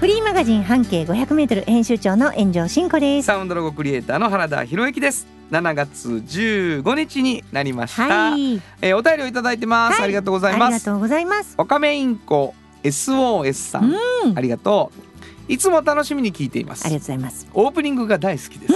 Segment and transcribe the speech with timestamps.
[0.00, 3.26] フリーマガジン半径 500m 編集長の炎上真子です。
[3.26, 5.26] サウンドロゴクリエイターの原田博之です。
[5.50, 10.04] 7月15日になりました、はい、えーお便りをいただいてます、はい。
[10.04, 10.72] ありがとうございあます。
[10.72, 11.54] りがとうございます。
[11.58, 14.38] オカメインコ SOS さん、うん。
[14.38, 14.90] ありがと
[15.48, 15.52] う。
[15.52, 16.86] いつも楽しみに聞いています。
[16.86, 17.46] ありがとうございます。
[17.52, 18.74] オープニングが大好きです、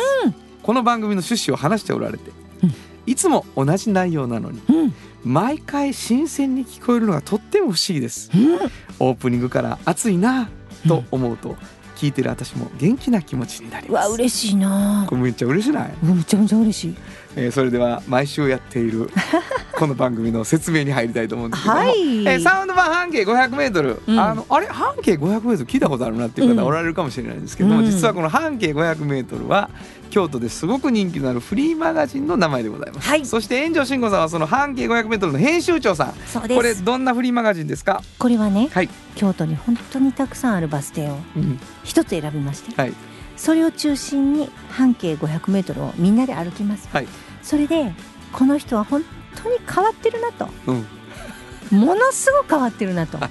[0.62, 2.74] この番組の趣旨を話しておられて、うん。
[3.06, 4.94] いつも同じ内容なのにうん、
[5.24, 8.30] 毎回新鮮に聞こえるのがとっても不思議です。
[8.34, 8.58] うん、
[8.98, 10.50] オープニングから熱いな
[10.86, 11.56] と思うと、
[11.96, 14.08] 聞いてる私も元気な気持ちになりうます。
[14.08, 15.06] わ嬉しいな。
[15.08, 15.14] こ。
[15.16, 16.94] れめっちゃ嬉しない、めちゃめちゃ嬉しい。
[17.36, 19.10] えーそれでは毎週やっている
[19.76, 21.90] この番組の説明に入りたいと思うんですけども、はい。
[22.26, 24.20] えーサウンド版半径 500m、うん。
[24.20, 24.66] あのあれ？
[24.66, 26.56] 半径 500m 聞いたことあるなっていううん。
[26.56, 27.86] 方おられるかもしれないんですけども、うん。
[27.86, 29.70] 実はこの半径 500m は
[30.14, 33.26] 京都ですごく人気のあるフリーマガジンの名前でございます、はい。
[33.26, 36.14] そして炎上慎吾さんはその半径 500m の編集長さん。
[36.28, 36.56] そうです。
[36.56, 38.00] これどんなフリーマガジンですか？
[38.20, 41.58] これはね、はい、京都に本当にたくさんあるバス停をうん。
[41.82, 42.94] 一つ選びまして、はい。
[43.36, 46.88] それを中心に半径 500m をみんなで歩きます。
[46.92, 47.08] はい。
[47.42, 47.92] それで
[48.32, 49.02] この人は本
[49.42, 51.80] 当に変わってるなと、うん。
[51.80, 53.30] ものすごく変わってるなと、はい。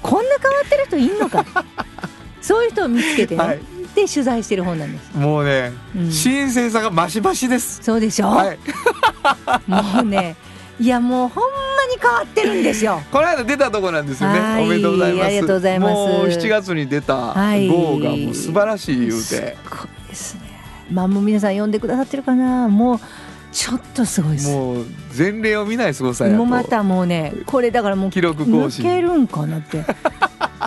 [0.00, 1.44] こんな変わってる人いんのか？
[2.40, 3.60] そういう人を見つけてね、はい
[3.94, 5.16] で取材してる本なんです。
[5.16, 8.58] もうね、うん新鮮さが増し増しですそうでしょ、はい
[9.66, 10.36] もうね
[10.78, 11.50] いやもうほんま
[11.94, 13.02] に変わってるんですよ。
[13.12, 19.48] この間出たとこなんですよねはいおめでとうございますありがとうございますもう7月に出たはい号がもう素晴らしい言うて、すごい
[20.08, 20.40] ですね。
[20.90, 22.68] まあもう皆さん読んでくださってるかな。
[22.68, 23.00] もう
[23.52, 24.48] ちょっとすごいです。
[24.48, 29.84] ももう前例を見ない凄さやとうまたもうねこれだからもう記録更新抜けるんかなって。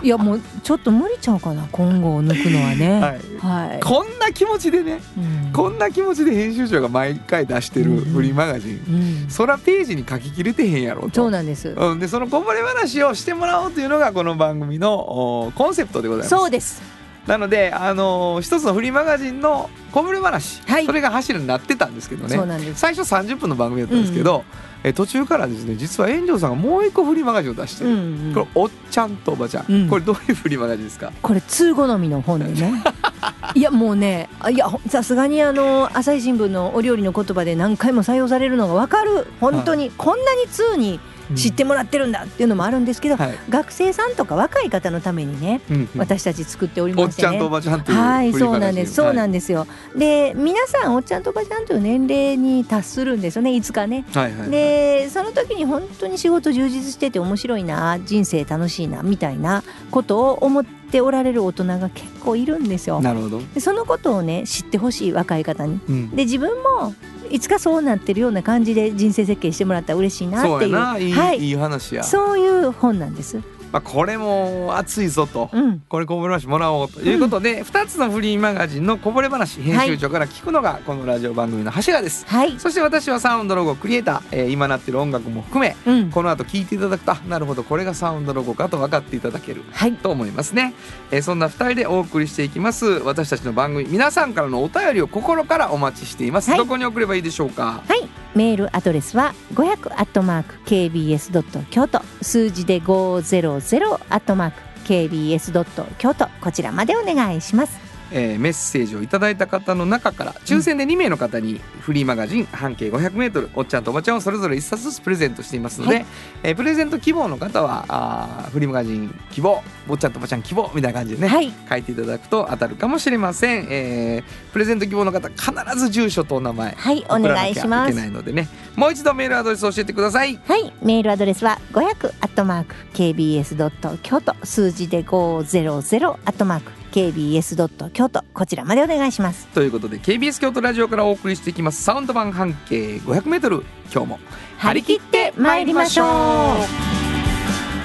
[0.01, 2.99] いやもうちょっと無理ちゃうかな今後を抜くのはね。
[2.99, 3.79] はいはい。
[3.83, 11.69] こんな気持ちでねうんこんな気持ちで編集長が毎回出してるうんフリーマガジン、うんそらページに書ききれてへんやろとそうなんです。
[11.69, 17.02] うん、でそのこぼれ話をしてもらおうというのがこの番組のおコンセプトでございますそうです。
[17.27, 20.85] なので、あのー一つのフリーマガジンのこぼれ話、はい。
[20.85, 22.73] それが柱になってたんですけどね。
[22.75, 24.43] 最初30分の番組だったんですけど、
[24.83, 28.33] え途中からですね実は炎上さんがもう一個フリーマガジンを出してる、うんうん。
[28.33, 29.87] これおっちゃんとおばちゃん、うん。
[29.89, 31.13] これどういうフリーマガジンですか？
[31.21, 32.83] これ通好みの本でね。
[33.55, 39.27] いやもうねあいやほさすがにあの朝日新聞のお料理の言葉で何回も採用されるのが分かる。
[39.39, 40.99] 本当にこんなに通に
[41.35, 45.89] 知ってもらってるんだっていうのもあるんですけど、はい、学生さんとか若い方のためにねうんうん。
[45.97, 47.27] 私たち作っておりおましてね。
[47.27, 48.93] っちゃんとおばちゃんというはいそうなんです。
[48.93, 53.53] そうなんでですよ、で皆さんおっちゃんとおばちゃんという年齢に達するんですよね。
[53.53, 54.05] いつかね。
[54.09, 63.01] す、はいはいはい、でその時に本当に仕事充実してて面白いな人生楽しいなみたいなことを思っておられる大人が結構いるんですよ。
[63.01, 65.79] なるほど、でそのことをね知ってほしい若い方に。
[65.89, 66.93] うん、で自分も
[67.29, 70.75] いつかそうなってるような感じで人生設計してもらったら嬉しいなっていう。
[70.75, 70.97] は
[71.33, 71.39] い。
[71.39, 73.41] い、い話や、そういう本なんです。
[73.73, 90.75] まあ、これも熱いぞと、うん、これこぼれ話もらおうということで、2つのフリーマガジンのこぼれ話編集長から聞くのがこのラジオ番組の柱です、はい、そして私はサウンドロゴクリエイター、えー今なってる音楽も含めうん、この後聞いていただくとあなるほどこれがサウンドロゴかと分かっていただけるはい、と思いますね、
[91.09, 96.59] えーそんな2人でお送りしていきます私たちの番組皆さんからのお便りを心からお待ちしています、はい。
[96.59, 97.81] どこに送ればいいでしょうか？
[97.87, 107.82] はい、メールアドレスは500アットマーク kbs ドット京都数字で500アットマーク kbs ドット京都こちらまでお願いします。
[108.13, 116.05] えーメッセージをいただいた方の中から抽選で2名の方にフリーマガジン半径 500m おっちゃんとおばちゃんをそれぞれ1冊ずつプレゼントしていますので、はい。
[116.43, 127.97] えープレゼント希望の方はあーフリーマガジン希望おっちゃんとおばちゃん希望みたいな感じでね、はい、書いていただくと当たるかもしれません、えープレゼント希望の方必ず住所とお名前はい、お願いしま送らなきゃいけす。
[127.97, 130.39] ないのでねもう一度メールアドレス教えてください。
[130.45, 139.47] はい、メールアドレスは500アットマーク kbs ドット京都数字で500アットマーク kbs ドット京都こちらまでお願いします。
[139.47, 144.19] ということで KBS 京都ラジオからお送りしていきますサウンド版半径 500m 今日も
[144.59, 146.93] 張り切って参りましょう。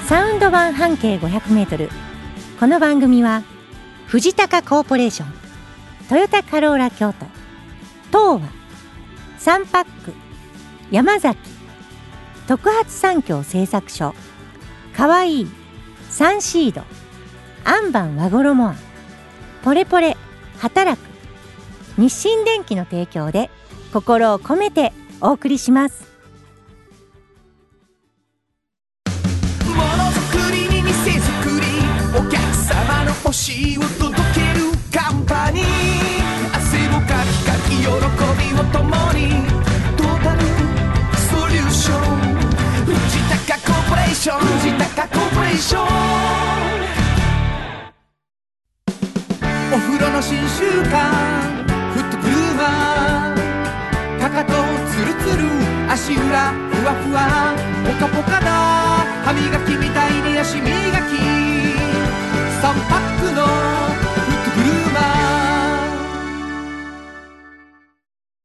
[0.06, 1.88] サウンド版半径500メートル。
[2.60, 3.43] この番組は
[4.06, 5.32] 藤高コーポレーション、
[6.08, 7.26] トヨタカローラ京都、
[8.08, 8.49] 東和、
[9.38, 10.12] サンパック、
[10.90, 11.38] 山崎、
[12.46, 14.14] 特発産業製作所、
[14.96, 15.50] かわいい、
[16.10, 16.82] サンシード、
[17.64, 18.76] アンバン和衣あん、
[19.62, 20.16] ポレポレ、
[20.58, 21.00] 働く、
[21.99, 23.50] 日清電機の提供で
[23.93, 26.06] 心を込めてお送りします。
[29.66, 31.66] ものづくりに店づくり
[32.16, 35.64] お客様の欲しいを届けるカンパニー。
[36.56, 37.90] 汗をかきかき喜び
[38.58, 39.20] を共に
[39.96, 40.40] トータル
[41.19, 42.00] ソリューション。
[42.87, 42.94] 藤
[43.46, 45.84] 高コーポレーション藤高コーポレーショ
[46.64, 46.68] ン。
[49.70, 51.12] お風呂の新習慣
[51.93, 54.55] フットグルーマーかかと
[54.88, 55.44] ツルツル
[55.93, 57.53] 足裏ふわふわ
[57.85, 58.50] ポカポカだ
[59.26, 60.70] 歯磨きみたいに足磨き
[62.62, 65.00] 3パックのフットグルーマ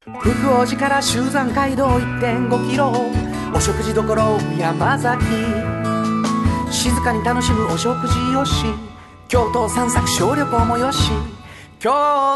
[0.07, 0.27] ー福
[0.61, 2.91] 王寺から集山街道1.5キロ
[3.55, 4.03] お食事処
[4.59, 5.23] 山崎
[6.69, 8.65] 静かに楽しむお食事よし
[9.27, 11.11] 京都散策小旅行もよし
[11.79, 11.89] 京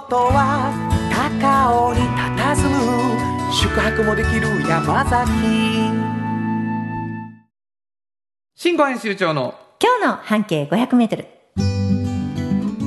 [0.09, 0.73] 都は
[1.11, 5.31] 高尾に佇む宿泊もできる山崎。
[8.55, 11.27] 新語編集長の今日の半径500メートル。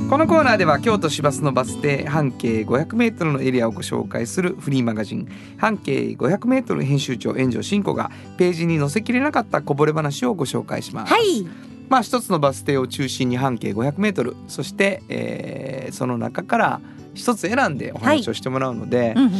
[0.09, 11.13] このコーナーでは京都市バスのバス停半径 500m のエリアをご紹介するフリーマガジン半径 500m 編集長炎上真子がページに載せきれなかったこぼれ話をご紹介します。
[11.13, 11.47] はい
[11.91, 16.81] まあ一つのバス停を中心に半径 500m そして、えーその中から
[17.13, 19.31] 一つ選んでお話をしてもらうので、うんうん。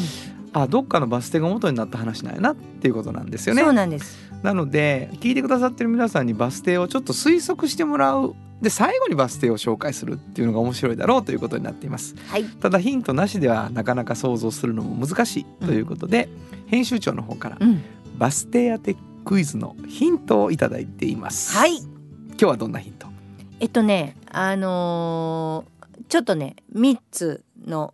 [0.52, 3.64] あどっかのバス停が元になった話なんやなっていうことなんですよね。
[3.64, 4.18] そうなんです。
[4.44, 8.36] なので聞いてくださってる皆さんにバス停をちょっと推測してもらう。
[8.62, 12.16] で最後にバス停を紹介するっていうのが面白いだろうということになっています。
[12.28, 12.44] はい。
[12.44, 16.28] ただヒントなしではなかなか想像するのも難しいということで、
[16.68, 17.82] 編集長の方からうん。
[18.18, 21.56] バス停当てクイズのヒントをいただいています。
[21.56, 21.91] はい
[22.42, 23.06] 今日はどんなヒント？
[23.60, 27.94] えっとねあのーちょっとね3つの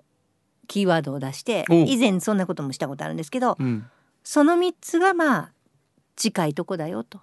[0.67, 3.85] キーワードを出してお以前そんなこともしたことあるんですけどうん。
[4.23, 5.51] その3つがまあ
[6.15, 7.19] 近いとこだよと。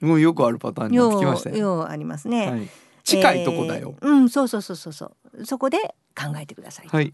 [0.00, 2.68] もうよくあるパターンになってよきましたよ、うようありますね、はい、
[3.04, 5.44] 近いとこだよ、えーうんそうそうそうそうそう。
[5.44, 7.12] そこで考えてください、はい。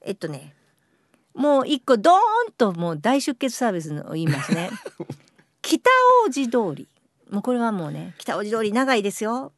[0.00, 0.54] えっとね
[1.34, 2.14] もう一個ドー
[2.50, 4.70] ンともう大出血サービスの言いますね。
[5.60, 5.90] 北
[6.26, 6.88] 大路通り
[7.30, 9.52] もうこれはもうね北大路通り長いですよ。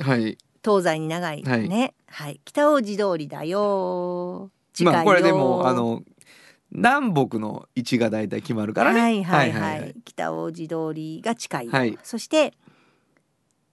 [0.00, 0.38] はい。
[0.64, 1.42] 東西に長い。
[1.42, 1.68] はい。
[1.68, 1.94] ね。
[2.06, 4.50] はい、北大路通りだよ。
[4.72, 6.02] 近いよ、まあこれでもあの
[6.70, 9.00] 南北の位置がだいたい決まるからね。
[9.00, 9.94] はいはいはい,、はいはい。
[10.04, 11.66] 北大路通りが近い。
[11.66, 11.98] よ、はい。
[12.02, 12.54] そして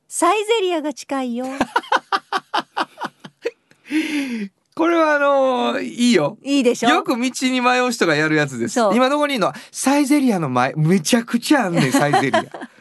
[0.07, 1.45] サイゼリアが近いよ。
[4.75, 5.19] これはあ
[5.73, 6.37] のいいよ。
[6.43, 6.89] いいでしょ？
[6.89, 8.79] よく道に迷う人がやるやつです。
[8.93, 12.43] 今どこにいるのはサイゼリアの前めちゃくちゃあんねんサイゼリア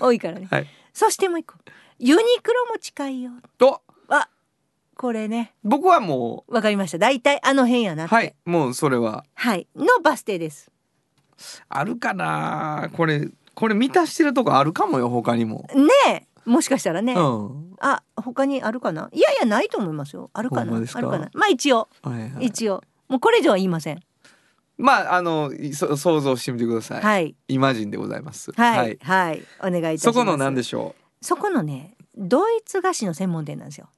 [0.00, 0.66] 多いからね、はい。
[0.92, 1.54] そしてもう一個。
[1.98, 4.28] ユニクロも近いよとあ
[4.96, 5.52] これね。
[5.62, 6.98] 僕はもわかりました。
[6.98, 8.14] 大体あの辺やなって。
[8.14, 8.34] うはい。
[8.44, 9.24] もうそれは。
[9.34, 9.66] はい。
[9.76, 10.70] のバス停です。
[11.68, 12.90] あるかな。
[12.96, 16.26] これこれ満たしてるとこあるかもよ他にも、ねえ。
[16.44, 17.76] もしかしたらね、うん。
[17.80, 19.08] あ他にあるかな？
[19.12, 20.30] いやいやないと思いますよ。
[20.32, 20.76] あるかな？
[20.76, 21.30] あるかな？
[21.34, 21.88] まあ一応。
[22.02, 22.82] はいはい、一応。
[23.08, 24.00] もうこれ以上は言いません
[24.78, 27.36] まああのそ想像してみてください、はい。
[27.48, 28.52] イマジンでございます。
[28.52, 30.02] はいはい、お願いいたします。
[30.02, 33.88] そこの何でしょそこのねドイツ菓子の専門店なんですよ、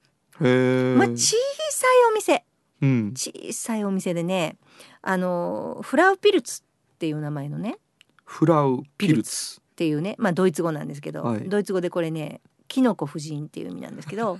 [0.40, 1.36] うへえ、まあ小
[1.70, 2.44] さいお店。
[2.82, 3.14] うん。
[3.16, 4.56] 小さいお店でね
[5.02, 7.78] あのフラウピルツっていう名前のね。
[8.24, 9.60] フラウピルツ。
[9.60, 11.48] っていうねまあドイツ語なんですけど、はい。
[11.48, 14.38] ドイツ語でこれねキノコ夫人っていう意味なんですけど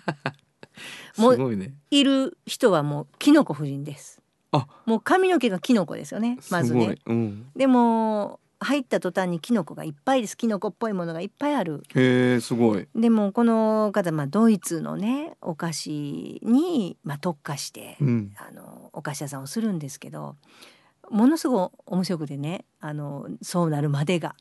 [1.15, 1.75] すもうごいね。
[1.91, 4.21] いる人はもうキノコ夫人です。
[4.21, 4.24] あ
[4.87, 6.99] もう髪の毛がキノコですよねまずね。
[7.07, 11.83] うん、でも入った途端にキノコがいっぱいですキノコっぽいものがいっぱいある。
[11.95, 12.89] へえすごい。
[12.95, 18.33] でもこの方、まあ、ドイツのねお菓子に、まあ、特化して、うん。
[18.37, 20.37] あのお菓子屋さんをするんですけど
[21.11, 24.35] ものすごい面白くてねあのそうなるまでが。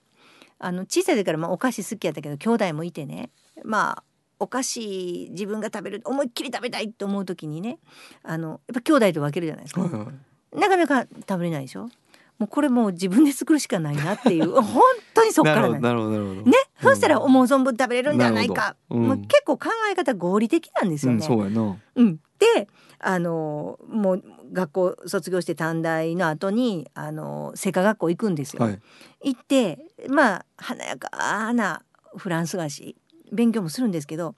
[0.59, 3.31] あの小さい時からまあお菓子好きやったけど兄弟もいてね
[3.65, 4.03] まあ
[4.43, 7.79] お菓子自分が食べる思いっきり食べたいと思う時にね
[8.23, 9.81] あのやっぱ兄弟と分けるじゃないですか。
[9.81, 10.07] はいはい
[10.55, 11.89] なかなか食べれないでしょ？
[12.37, 14.51] もうこれもう自分で作るしかないなっていう。
[14.61, 14.83] 本
[15.15, 16.53] 当にそっからななるほどね、うん。
[16.81, 19.07] そしたら思う存分食べれるんじゃないか、うん。
[19.07, 21.25] もう結構考え方合理的なんですようん、ね。
[21.25, 21.75] そうやな。
[21.95, 22.17] うん。
[22.37, 22.67] で
[22.99, 28.63] あのもう学校卒業して短大の後にあの製菓学校行くんですよ。
[28.63, 28.79] はい。
[29.23, 31.81] 行ってまあ華やかな
[32.15, 32.95] フランス菓子
[33.33, 34.29] 勉強もするんですけどや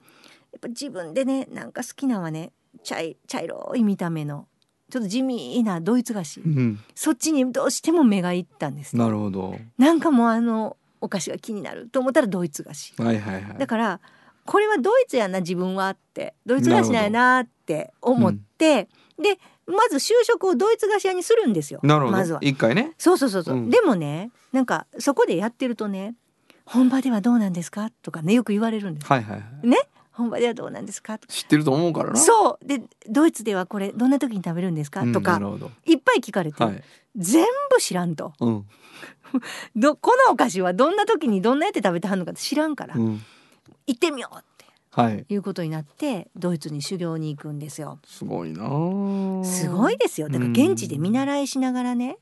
[0.57, 2.51] っぱ自分でねなんか好きなのはね
[2.83, 4.47] 茶い茶色い見た目の
[4.89, 6.41] ちょっと地味なドイツ菓子。
[6.41, 6.79] うん。
[6.93, 8.95] そっちにどうしても目がいったんです。
[8.95, 9.57] なるほど。
[9.77, 12.93] なんかもうあのお菓子が気になると思ったらドイツ菓子。
[12.97, 13.57] はいはいはい。
[13.57, 13.99] だから
[14.45, 18.87] これはドイツやな自分はってドイツ菓子なんやなって思って、
[19.17, 22.17] でまず就職をドイツ菓子屋にするんですよなるほど。
[22.17, 22.39] まずは。
[22.43, 22.93] 一回ね。
[22.99, 23.69] そうそうそうそう、うん。
[23.71, 26.13] でもねなんかそこでやってるとね
[26.65, 27.89] 本場ではどうなんですか？
[28.01, 29.07] とかねよく言われるんです。
[29.07, 29.67] はいはいはい。
[29.67, 29.77] ね？
[30.11, 31.19] 本場ではどうなんですか？
[31.27, 32.15] 知ってると思うからな。
[32.17, 32.65] そう。
[32.65, 35.71] でドイツではこれどんな時に食べるんですか、うんとかなるほど。
[35.85, 36.83] いっぱい聞かれて、はい。
[37.15, 38.33] 全部知らんと。
[38.39, 38.65] うん。
[39.75, 43.21] どこのお菓子はどんな時にどんなやって食べてはんのか知らんから、うん。
[43.87, 45.25] 行ってみようってはい。
[45.27, 47.99] いうことになってドイツに修行に行くんですよ。
[48.05, 48.63] すごいな。
[48.63, 50.29] あすごいですよ。
[50.29, 52.17] だから現地で見習いしながらね。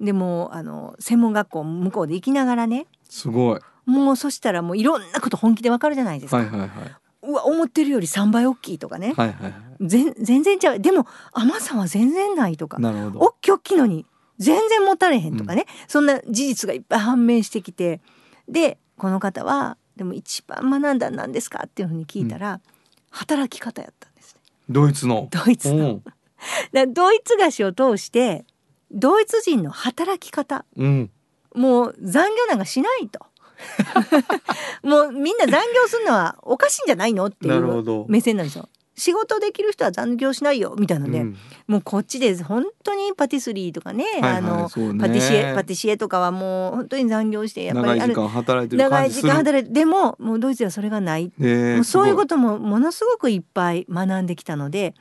[0.00, 3.60] でもあの専門学校向こうで行きながらねすごい。
[3.86, 6.70] もうそしたらもういろんなこと本気でわかるじゃないですか、はいはいはい。
[7.22, 9.42] うわ思ってるより3倍大きいとかね、はいはい。
[9.44, 10.80] はい全全然違う。
[10.80, 12.78] でも甘さは全然ないとか。
[12.78, 13.20] なるほど。
[13.20, 14.06] おっきいおっきいのに
[14.38, 18.00] 全然持たれへんとかね、そんな事実がいっぱい判明してきて。
[18.48, 22.60] でこの方はでも一番学んだんなんですかっていうふうに聞いたら、
[23.10, 24.40] 働き方やったんですね。
[24.70, 25.28] ドイツの。
[25.30, 26.00] ドイツの。
[26.94, 28.44] ドイツ菓子を通して
[28.90, 31.10] ドイツ人の働き方うん
[31.56, 33.20] もう残業なんかしないと。
[34.86, 38.68] もうみんな残業するのはおかしいんじゃないのっていう目線なんですよ。
[38.98, 41.36] 仕事できる人は残業しないよみたいなね、うん。
[41.68, 44.98] もうこっちで本当にパティスリーとかね、はいはいあのね。
[44.98, 49.32] パティシエパティシエとかはもう本当に残業してやっぱり長い時間働いてる長い時感じする。
[49.32, 54.94] 間働いてでももうドイツではそれがない、ねもうそういうとこともものすごくいっぱい学んできたので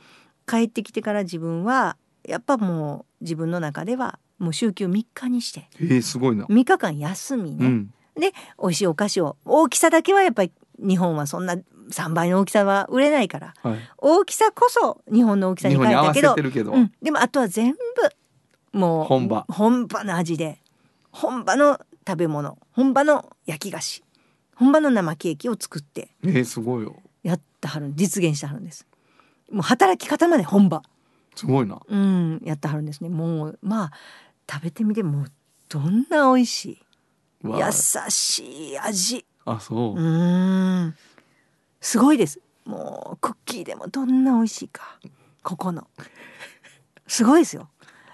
[0.46, 1.96] 帰ってきてから自分は
[2.28, 5.68] やっぱもう自分の中ではもう週休3日にして。
[5.80, 7.94] えー、すごいな、3日間休みね、うん。
[8.16, 13.54] で美味しいお菓子を大きさだけはやっぱり日本はそんな3倍の大きさは売れないから。
[13.62, 17.78] はい、大きさこそ日本の大きさに変えたけどけど、うん、でもあとは全部
[18.78, 19.46] もう本場。
[19.50, 20.62] 本場の味で
[21.12, 24.04] 本場の食べ物本場の焼き菓子
[24.56, 26.96] 本場の生ケーキを作ってえー、すごいよ。
[27.24, 28.86] やってはる実現してはるんです。
[29.52, 30.82] もう働き方まで本場。
[31.36, 31.80] すごいな。
[31.88, 33.10] うんやってはるんですね。
[33.10, 33.92] もうまあ
[34.50, 35.26] 食べてみてもう
[35.70, 36.80] どんな美味しい？
[37.44, 37.72] 優
[38.10, 39.26] しい味。
[39.46, 39.94] あそう。
[39.94, 40.96] う、ーん。
[41.82, 42.40] すごいです。
[42.66, 45.00] もうクッキーでもどんな美味しいか。
[45.44, 45.88] ここの。
[47.08, 47.70] すごいですよ。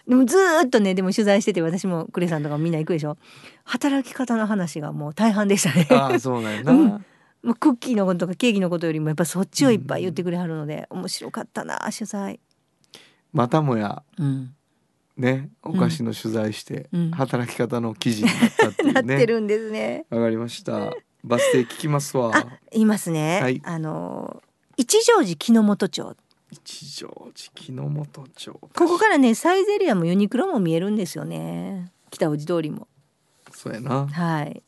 [0.07, 3.17] でもずーっとねでも取材してて私もクレさんとかみんな行くでしょ。
[3.63, 5.87] 働き方の話がもう大半でしたね。
[5.91, 6.87] ああそうなんやな、うん。
[6.87, 7.05] も
[7.43, 12.39] うクッキーのこととかケーキのことよりもやっぱそっちをいっぱい言ってくれはるので、面白かったな取材、
[13.31, 14.03] またもや。
[14.17, 14.53] うん、
[15.17, 17.11] ねお菓子の取材して、うん。
[17.11, 20.05] 働き方の記事になったっていう なねってるんですね。
[20.09, 20.93] わかりました。
[21.23, 22.31] バス停聞きますわ。
[22.35, 23.61] あ言いますね、はい。
[23.63, 24.41] あの
[24.77, 26.15] 一乗寺木之本町。
[26.51, 28.51] 一乗寺木之本町。
[28.51, 31.91] ここからねサイゼリアもユニクロも見えるんですよね。
[32.09, 32.87] 北大路通りも。
[33.53, 34.07] そうやな。
[34.07, 34.63] はい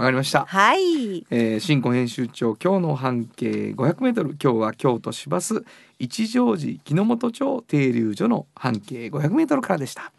[0.00, 0.46] わかりました。
[0.46, 1.26] はい。
[1.30, 5.62] えー、新婚編集長今日の半径500メートル今日は京都市バス
[5.98, 10.10] 一乗寺木之本町停留所の半径500メートルからでした。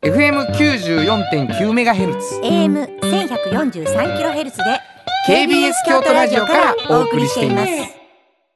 [0.00, 2.40] FM94.9 メガヘルツ。
[2.42, 4.64] AM 千百四十三キロヘルツで
[5.28, 7.70] KBS 京都ラジオからお送りしています。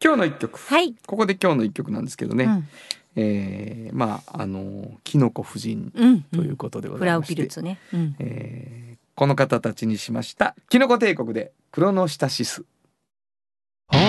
[0.03, 0.59] 今日の一曲。
[0.59, 2.69] はい、ここで今日の一曲なんですけどね、うん。
[3.17, 10.57] えーまああのキノコ夫人うん、ということでごフラウざいまして、ピルツね、うん、えーこの方たちにしました。
[10.71, 12.65] キノコ帝国でクロノスタシス。
[13.89, 14.01] 本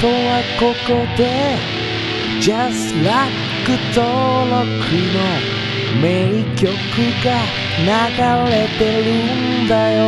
[0.00, 1.56] 当はここで
[2.40, 3.48] Just Like
[3.94, 4.62] 登録
[5.14, 5.58] の
[6.02, 6.66] 名曲
[7.24, 7.38] が
[7.78, 9.98] 流れてるんだよ。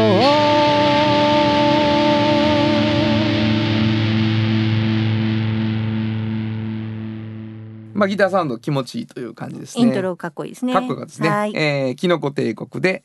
[7.95, 9.85] まあギターサウンド気持ちいいという感じですね。
[9.85, 10.73] イントロかっこいいですね。
[10.73, 11.29] かっこよかったですね。
[11.29, 13.05] はい、えーキノコ帝国で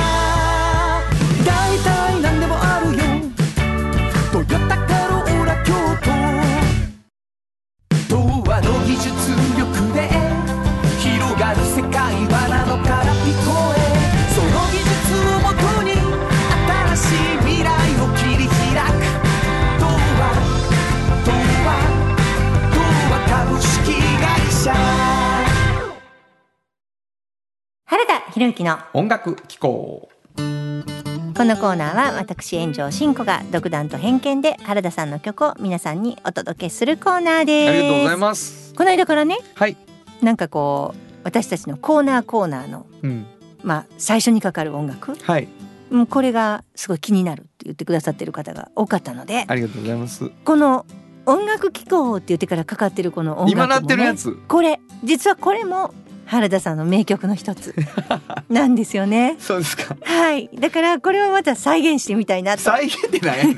[28.63, 30.09] の音楽機構。
[30.35, 37.69] このコーナーは私炎上真子が独断と偏見で原田さんの曲を皆さんにお届けするコーナーです。
[37.69, 38.73] ありがとうございます。
[38.75, 39.77] この間からねはい。
[40.21, 43.25] なんかこう私たちのコーナーコーナーのうん。
[43.63, 45.15] まあ最初にかかる音楽。
[45.15, 45.47] はい。
[45.89, 50.29] うんこれがすごい気になるって言ってくださってる方が多かったのでありがとうございます。
[50.45, 50.85] この
[51.25, 54.37] 音楽機構って言ってからかかってるこの音楽も、ね、今なってるやつ。
[54.47, 55.93] これ実はこれも
[56.25, 57.75] 原田さんの名曲の一つ。
[58.49, 59.35] なんですよね。
[59.39, 59.97] そうですか。
[60.01, 60.49] はい。
[60.53, 62.61] だからこれはまた再現してみたいなと。
[62.61, 63.55] 再現ってなんやねん。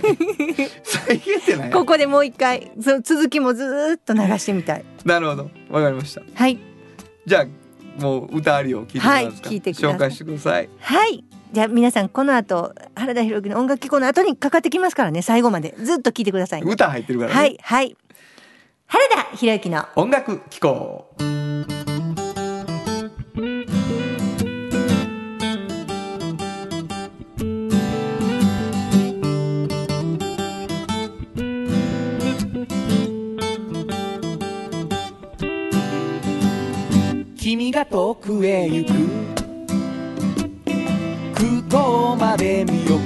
[0.84, 1.72] 再現ってなんやねん。
[1.72, 4.86] ここでもう一回そ続きもずーっと流してみたい。
[5.06, 5.50] なるほど。
[5.70, 6.22] わかりました。
[6.34, 6.60] はい。
[7.26, 9.96] じゃあもう歌ありを聞いてはい聞いてください。
[9.96, 10.70] 紹介してください。
[10.80, 11.24] はい。
[11.52, 15.22] じゃあ皆さんこの後原田裕之の音楽機構の後にかかってきますからね。
[15.22, 15.76] 最後まで。
[15.78, 16.72] ずっと聞いてくださいね。
[16.72, 17.96] 歌入ってるからね、はいはい。
[18.88, 19.86] 原田裕之の。
[19.96, 21.14] 音楽機構
[37.54, 38.94] 君が遠くへ行く。
[41.36, 43.00] 空港まで見送る。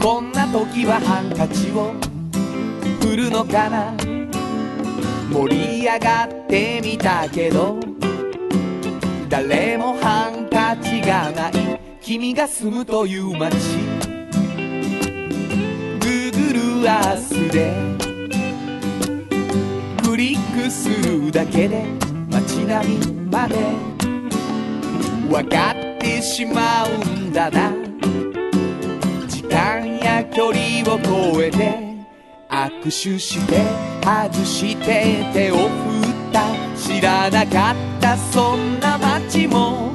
[0.00, 1.92] こんな時はハンカチを
[3.02, 3.94] 振るのかな。
[5.30, 7.78] 盛り上がってみたけど。
[9.28, 11.52] 誰もハンカチがない。
[12.00, 13.54] 君が住むという街。
[16.00, 17.74] Google Earth で。
[20.02, 22.05] クリックするだけで。
[22.56, 23.56] 街並みまで。
[25.28, 27.72] 分かってしまうんだな。
[29.28, 30.98] 時間や距離を
[31.34, 31.78] 超えて
[32.48, 33.62] 握手して
[34.02, 35.68] 外して手を振っ
[36.32, 36.44] た。
[36.76, 39.92] 知らなかったそんな街も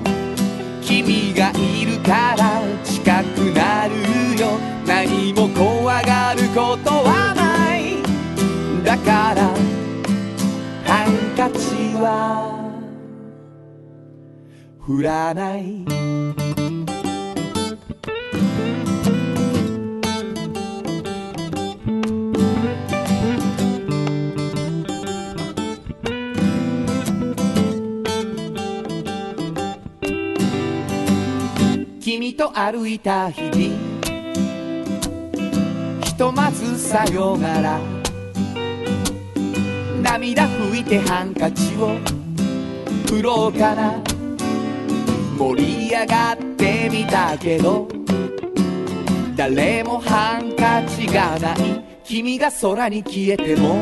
[0.82, 4.60] 君がいるから近くなるよ。
[4.86, 8.04] 何も怖がることはない。
[8.84, 9.50] だから
[11.12, 11.60] ンカチ
[11.96, 12.58] は
[14.80, 15.86] 振らない。
[32.00, 33.60] 君と歩いた日々
[36.04, 38.01] ひとまずさよなら。
[40.12, 41.96] 涙拭いてハンカチを。
[43.08, 43.94] 振ろうかな
[45.38, 47.88] 盛り上がってみたけど
[49.36, 51.82] 誰もハンカチがない。
[52.04, 53.82] 君が空に消えても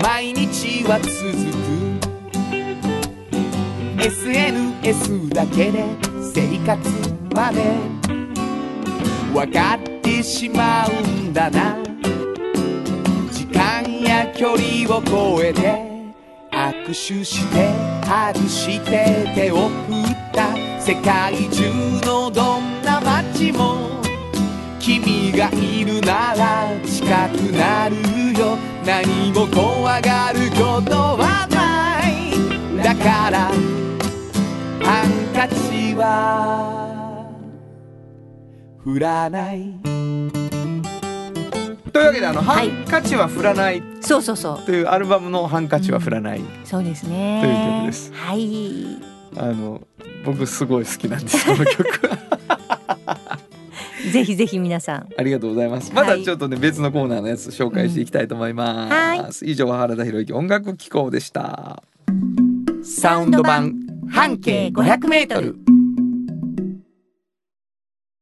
[0.00, 1.12] 毎日は続
[3.98, 4.02] く。
[4.02, 5.84] SNS だけで
[6.32, 6.80] 生活
[7.34, 7.62] まで。
[9.34, 10.92] 分かってしまう
[11.28, 11.76] んだな。
[14.26, 15.88] 距離を超えて
[16.50, 17.70] 握手して
[18.04, 21.70] 外して手を振った世界中
[22.06, 23.98] のどんな街も
[24.80, 27.96] 君がいるなら近くなる
[28.38, 28.56] よ。
[28.86, 32.82] 何も怖がることはない。
[32.82, 33.50] だから
[34.80, 37.26] ハンカチは
[38.78, 39.87] 振らない。
[41.92, 42.70] というわけであの、はい。
[42.70, 44.62] ハンカチは振らないそうそうそう。
[44.64, 47.40] というアルバムのハンカチは振らない、そうですね。
[47.42, 48.12] という曲です。
[48.14, 48.98] はい。
[49.36, 49.86] あの
[50.24, 51.88] 僕すごい好きなんですこの曲。
[54.12, 55.08] ぜひぜひ皆さん。
[55.16, 55.92] ありがとうございます。
[55.92, 56.06] はい。
[56.06, 61.82] まだちょっとね別のコーナーのやつ紹介していきたいと思います、以上原田博之音楽機構でした。
[62.82, 63.74] サウンド版
[64.10, 65.56] 半径500メートル。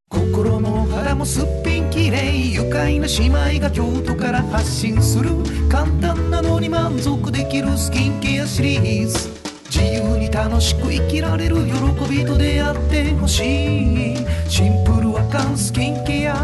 [0.09, 0.76] 心も肌
[1.16, 5.31] もすっぴんきれい愉快な姉妹が京都から発信する
[5.70, 9.31] 簡単なのに満足できるスキンケアシリーズ。
[9.70, 11.72] 自由に楽しく生きられる喜
[12.09, 14.16] びと出会ってほしい。
[14.48, 16.35] シンプルアカンスキンケア。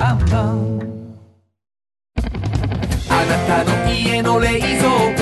[0.00, 0.80] アンパン
[3.08, 5.19] あなたの家の冷蔵庫。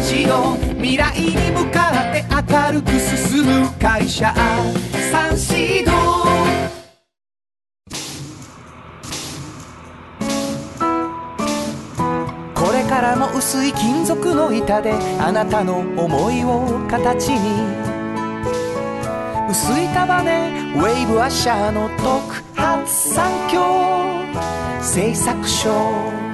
[0.00, 4.34] ねやっぱりサンシード未来に向かって明るく進む会社。
[5.10, 5.92] サンシード
[12.54, 17.90] これからも薄い金属の板であなたの思いを形に。
[19.50, 23.60] 薄い束ねウェーブアッシャーの特発産業
[24.80, 26.29] 製作所。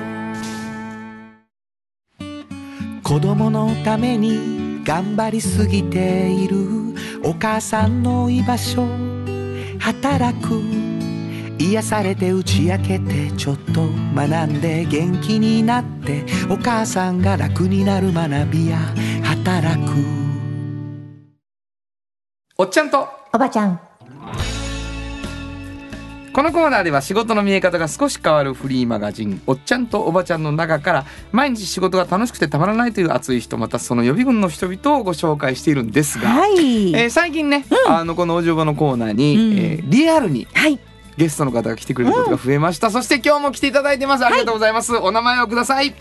[3.06, 6.56] 子供のために頑張りすぎている。
[7.22, 8.84] お母さんの居場所
[9.78, 10.60] 働く。
[11.56, 16.26] 癒されて打ち明けてちょっと学んで元気になって。
[16.50, 18.78] お母さんが楽になる学びや
[19.22, 19.92] 働く。
[22.58, 23.80] おっちゃんとおばちゃん
[26.36, 39.58] このコーナーでは仕事の見え方が少し変わるフリーマガジン「おっちゃんとおばちゃん」の中から毎日仕事が楽しくてたまらないという熱い人またその予備軍の人々をご紹介しているんですが、はい、えー最近ね、あのこの「おじょば」のコーナーに、うん。
[39.58, 40.78] えーリアルにはい。
[41.16, 44.26] ゲストの方が来てくれることが増えました、そして今日も来ていただいてます。
[44.26, 45.94] ありがとうございます、お名前をください。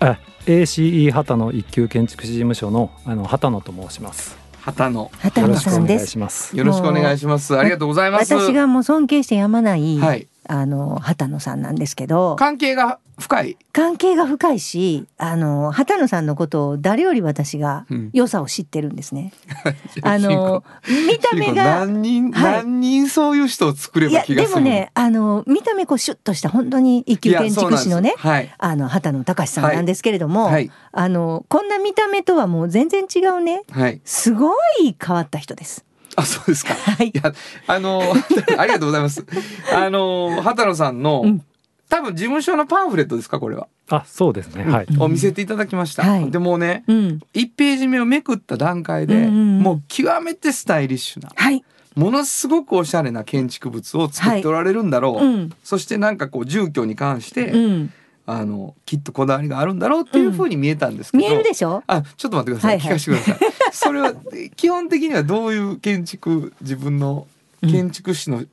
[0.00, 4.41] あ ACE 畑野一級建築士事務所のあの畑野と申します。
[4.62, 5.10] 畑野。
[5.18, 6.06] 畑野さんです。
[6.06, 6.56] します。
[6.56, 7.58] よろしくお願いします。
[7.58, 8.32] ありがとうございます。
[8.32, 12.36] 私がもう尊敬してやまない、はいあの畑野さんなんですけど。
[12.36, 18.10] 関係が深い、関係が深いしあの畑野さんのことを誰より私がうん。
[18.12, 19.32] 良さを知ってるんですね。
[20.02, 20.62] あの
[21.08, 22.52] 見た目が何人、はい。
[22.64, 30.52] 何人そういう人を作れいやば気がるですもねあの見た目こうシュッとした本当に一級いや建築士のねそうなんですあの畑野隆さんなんですけれども、はい。
[30.52, 33.62] はいあのこんな見た目とはもう全然違うね。
[33.70, 35.86] はい、はい、すごい変わった人です。
[36.16, 36.74] あそうですか。
[36.74, 37.08] はい。
[37.08, 37.32] いや
[37.66, 38.02] あの
[38.58, 39.24] ありがとうございます。
[39.72, 41.42] あの畑野さんの、うん。
[41.88, 44.64] 多分事務所のパンフレットですかこれは、あ、そうですね。
[44.64, 44.86] はい。
[44.98, 46.30] を見せていただきました、はい。
[46.30, 51.62] でもうねうん、1ページ目をめくった段階で、うんうんうんもう極めてスタイリッシュなはい、
[51.94, 55.52] ものすごくおしゃれな建築物を作っておられるんだろう、うん。
[55.62, 57.92] そしてなんかこう住居に関して、うん、
[58.24, 61.82] あのきっとこだわりがあるんだろうっていうふうに見えたんですけど、見えるでしょ？
[61.86, 62.98] あちょっと待ってください、はいはい。
[62.98, 63.72] 聞かせてください。
[63.72, 64.14] それは
[64.54, 67.26] 基本的にはどういう建築自分の
[67.62, 68.44] 建築士の、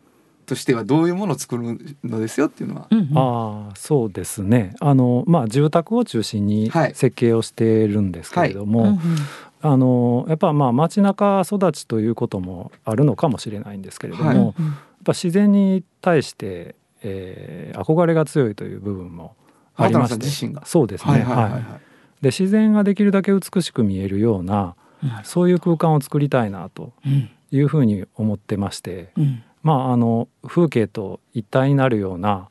[0.45, 3.07] としてはどういうものを作るのですよっていうのは、うんうん。
[3.15, 4.75] ああ、そうですね。
[4.79, 6.95] あのまあ住宅を中心にはい。
[6.95, 8.99] 設計をしているんですけれども、うんうん。
[9.61, 14.37] あのやっぱまあ街中育ちということもあるのかもしれないんですけれども、はい。
[14.37, 14.53] やっ
[15.03, 19.35] ぱ自然に対して、えー憧れが強いという部分も
[19.79, 20.65] ありまして、自身が。
[20.65, 21.11] そうですね。
[21.11, 21.63] はいはいはいはい、はい。
[22.21, 24.75] で自然ができるだけ美しく見えるような
[25.23, 27.29] そういう空間を作りたいなとうん。
[27.51, 29.41] いうふうに思ってまして、うん。
[29.63, 32.47] まああの風景と一体になるような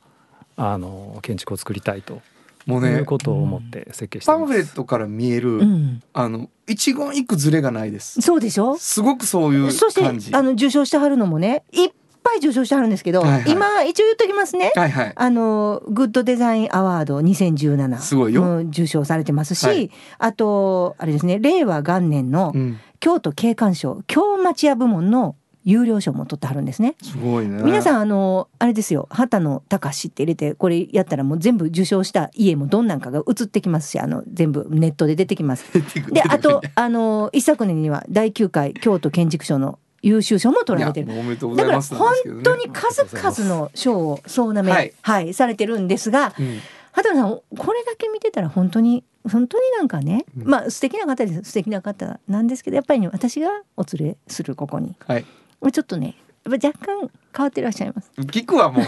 [0.57, 2.21] あの建築を作りたいと
[2.65, 4.53] もうねいうことを思って設計してパンいます。
[4.53, 8.19] フレットから見える、うん、あの一言一句ずれがないです。
[8.19, 8.77] そうでしょ？
[8.77, 10.35] すごくそういうそして感じ。
[10.35, 11.91] あの受賞してはるのもねいっ
[12.23, 13.51] ぱい受賞してはるんですけど、はいはい。
[13.51, 14.71] 今一応言っときますね。
[14.75, 15.13] はいはい。
[15.15, 18.43] あのグッドデザインアワード2017すごいよ。
[18.43, 19.91] うん受賞されてますし、はい。
[20.17, 26.95] あとあれですね令和元年のうん、京都景観賞京町屋部門の有料賞も取ってはるんですね。
[27.01, 27.61] すごいね。
[27.63, 35.65] 皆さんあのあれですよ畑野隆って入れてこれやったらもう全部受賞した家もどんなんかが映ってきますしあの全部ネットで出てきます。
[36.11, 41.07] であとあの一昨年には第9回京都建築賞の優秀賞も取られてる。
[41.55, 46.59] だから本当に数々の賞を総なめ、ははいいされてるんですがうん。
[46.91, 50.47] 畑野さんこれだけ見てたら本当に本当になんかね、うん。
[50.47, 54.95] まあ素敵な方です素敵な方なんですけどやっぱりね私がお連れするここに。
[55.07, 55.25] はい。
[55.71, 58.11] ちょっとねやっぱ若干変わってらっしゃいます。
[58.17, 58.85] 聞くわもう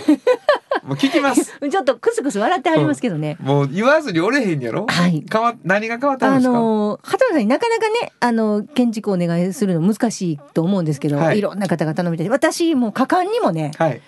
[0.84, 1.54] もう聞きます。
[1.70, 4.86] ちょっとクスクス笑ってありますけどね、もう言わずにおれへんやろ？
[4.88, 5.24] はい。
[5.32, 11.40] 変わ何が変わったんあですか、の畑野さんになかなかねあの建築をお願いするの難しいと思うんですけど、はい。
[11.40, 12.30] い、ろんな方が頼みたい。
[12.30, 14.02] 私もう果敢にもねはい。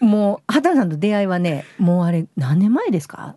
[0.00, 3.36] もう畑野さんと出会いはねもうあれ何年前ですか？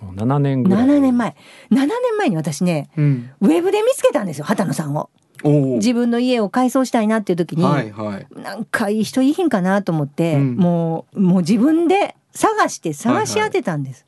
[0.00, 0.84] もう7年ぐらい。
[0.84, 1.36] 7年前。
[1.70, 1.88] 7年
[2.18, 3.30] 前に私ねうん。
[3.40, 5.08] ウェブで見つけたんですよ畑野さんを
[5.44, 8.26] 自分の家を改装したいなっていう時に、はいはい。
[8.40, 10.56] なんかいい人いいひんかなと思って、うん。
[10.56, 14.06] もうもう自分で探して探し当てたんです、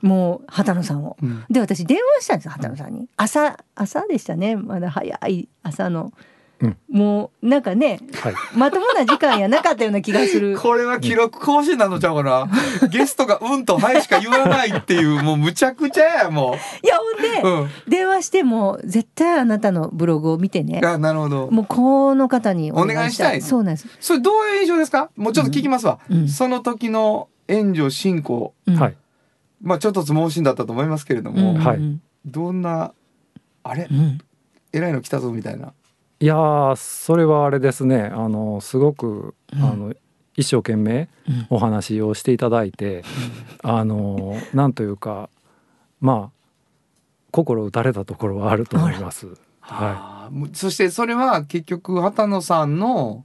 [0.00, 1.16] もう畑野さんを。
[1.22, 1.44] うん。
[1.50, 3.08] で私電話したんですよ畑野さんに。
[3.16, 4.56] 朝朝でしたね。
[4.56, 6.12] まだ早い朝の、うん
[6.90, 8.34] もうなんかねはい。
[8.54, 10.58] まともな時間やなかったような気がする。
[10.58, 12.48] これは記録更新なのちゃうかな？
[12.88, 17.68] ゲストが「うん」と「はい」しか言わないっていうもうむちゃくちゃやもいやほんで、ううん。
[17.88, 20.80] 電話しても絶対あなたのブログを見てね。
[20.84, 21.50] あなるほど。
[21.50, 23.26] もうこの方にお願いしたい。
[23.26, 25.10] お願いしたいそうなんです、それどういう印象ですか？
[25.16, 26.28] もうちょっと聞きますわ、うん。
[26.28, 28.52] その時の援助進行。
[28.66, 28.74] うん。
[28.78, 28.96] はい。
[29.62, 31.58] まあちょっとつ盲信だったと思いますけれども、うん。
[31.58, 31.76] はい。
[31.78, 32.92] うんどんな
[33.62, 33.88] あれ？
[33.90, 34.18] うん。
[34.74, 35.72] えらいの来たぞみたいな
[36.20, 38.10] いやーそれはあれですね。
[38.12, 39.62] あのすごく、うん。
[39.64, 39.94] あの
[40.36, 41.46] 一生懸命うん。
[41.50, 43.02] お話をしていただいて、
[43.62, 45.30] あのなんというか
[46.00, 46.40] まあ
[47.30, 49.26] 心打たれたところはあると思います。
[49.60, 50.34] はあー。
[50.34, 53.24] もうそしてそれは結局畑野さんの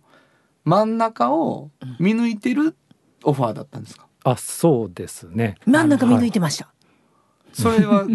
[0.64, 2.76] 真ん中を見抜いてる
[3.24, 5.58] オファーだったんですか、い、あそうですね。
[5.66, 6.74] 真ん中見抜はいいてました、
[7.56, 8.06] それは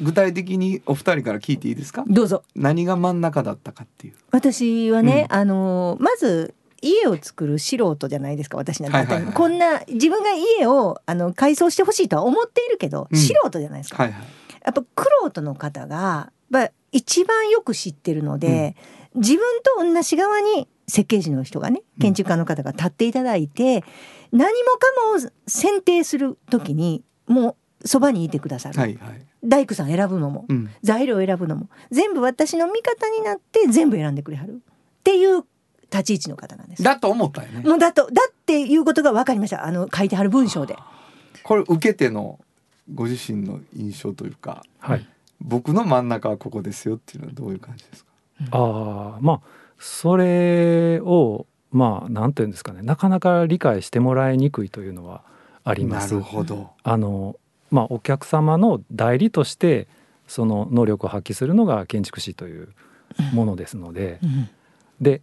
[0.00, 2.04] 具体的にお二人から聞いていいですか？
[2.08, 2.42] どうぞ。
[2.54, 4.14] 何が真ん中だったかっていう。
[4.30, 9.34] 私はね、あのまず家を作る素人じゃないですか私なんて、はいはいはい。
[9.34, 13.18] こんな自分が家をあの改装してほしいとは思っているけど、うん。
[13.18, 14.22] 素人じゃないですか、はいはい。
[14.64, 18.76] やっぱクロートの方がや一番よく知ってるので、
[19.14, 23.84] 自分と同じ側に設計士の人がね建築家の方が立っていただいて、
[24.32, 29.22] 何もかも選定する時にもうそばにいてくださる、はいはい。
[29.44, 30.70] 大工さん選ぶのもうん。
[30.82, 34.54] 材料を選ぶのも全部私の味方になって全部選んでくれはる。
[34.54, 34.58] っ
[35.02, 35.44] ていう
[35.90, 36.82] 立ち位置の方なんです。
[36.82, 37.60] だと思ったよね。
[37.60, 39.64] もうだとだっていうことが分かりました。
[39.64, 40.76] あの書いてはる文章で。
[41.44, 42.40] これ受けての
[42.92, 45.08] ご自身の印象というかはい。
[45.40, 48.10] 僕の真ん中はここですよっていうのはどういう感じですか？
[48.52, 49.40] ああまあ
[49.78, 52.82] それをまあなんていうんですかね。
[52.82, 55.22] なかなか理解してもらいにくいというのは
[55.62, 56.14] あります。
[56.14, 56.70] なるほど。
[56.82, 57.36] あの
[57.70, 59.88] まあお客様の代理として
[60.26, 62.68] その能力を発揮するのが建築士という
[63.32, 64.48] ものですので、うん。
[65.00, 65.22] で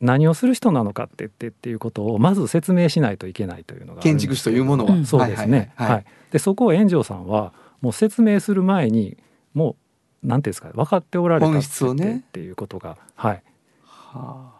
[0.00, 5.06] 何をする人なのかってってっていうことをまず説明しないといけないというのが建築士というものは、うん。
[5.06, 5.72] そうですね。
[5.76, 5.96] はいはいはい。
[5.96, 6.04] はい。
[6.32, 9.16] でそこを炎上さんはもう説明する前に
[9.52, 9.76] も
[10.24, 12.24] うなんていうんですか分かっておられた本質をね。
[12.26, 13.42] っていうことがはい。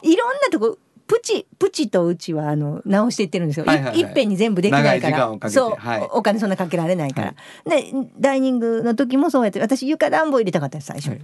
[0.02, 0.78] いろんなとこ
[1.10, 4.00] プチプチとうちはあの直していってるんですよ、いはいはいはい。
[4.00, 5.50] いっぺんに全部できないから。
[5.50, 6.00] そう、はい。
[6.02, 11.20] おお金そんなかけられないから、でダイニングの時もそうやって私床暖房入れたかったです最初、はい。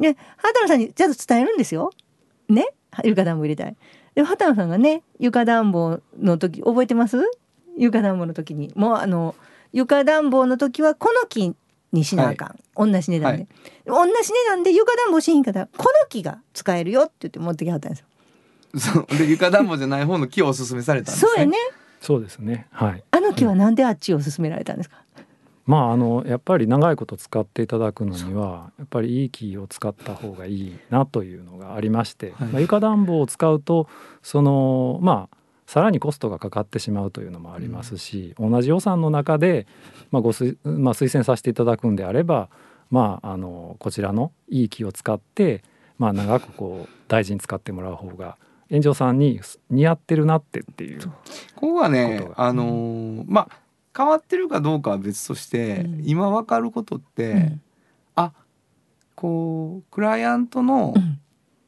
[0.00, 1.92] で畑野さんにちゃんと伝えるんですよ。
[2.48, 2.66] ね？
[3.04, 3.76] 床暖房入れたい。
[4.16, 7.18] で畑野さんがね床暖房の時覚えてます？
[7.76, 8.72] 床暖房の時に。
[8.74, 9.36] もうあの
[9.72, 11.54] 床暖房の時はこの木
[11.92, 13.46] にしなあかん、同じ値段で、
[13.86, 14.16] 同じ値
[14.48, 18.06] 段で床暖房しひんかったらこの木が使えるよって言って持ってきはったんですよ
[18.76, 19.06] そう。
[19.16, 21.30] で床暖房じゃない方の木をおすすめされたんですね。
[21.30, 21.56] そうやね。
[22.00, 22.66] そうですね。
[22.70, 23.04] はい。
[23.10, 24.96] あの木はなんであっちを勧められたんですか、
[25.66, 32.48] まああのやっぱり長いこと使っていただくのにはやっぱりいい木を使った方がいいなというのがありまして、はい。
[32.48, 33.88] まあ、床暖房を使うと
[34.22, 39.68] そのまあさらにコストがかかってしまうというのもありますし、同じ予算の中で、
[40.10, 42.48] まあ、ご推,、まあ、推薦させていただくんであれば、
[42.90, 45.62] まあ、あのこちらのいい木を使って、
[45.96, 48.36] まあ、長くこう大事に使ってもらう方が
[48.70, 51.00] 炎上さんに似合ってるなってっていう。
[51.56, 53.48] ここがねあのーまあ
[53.96, 56.02] 変わってるかどうかは別として、うん。
[56.06, 57.62] 今わかることって、うん。
[58.14, 58.32] あ
[59.16, 61.20] こうクライアントの、うん。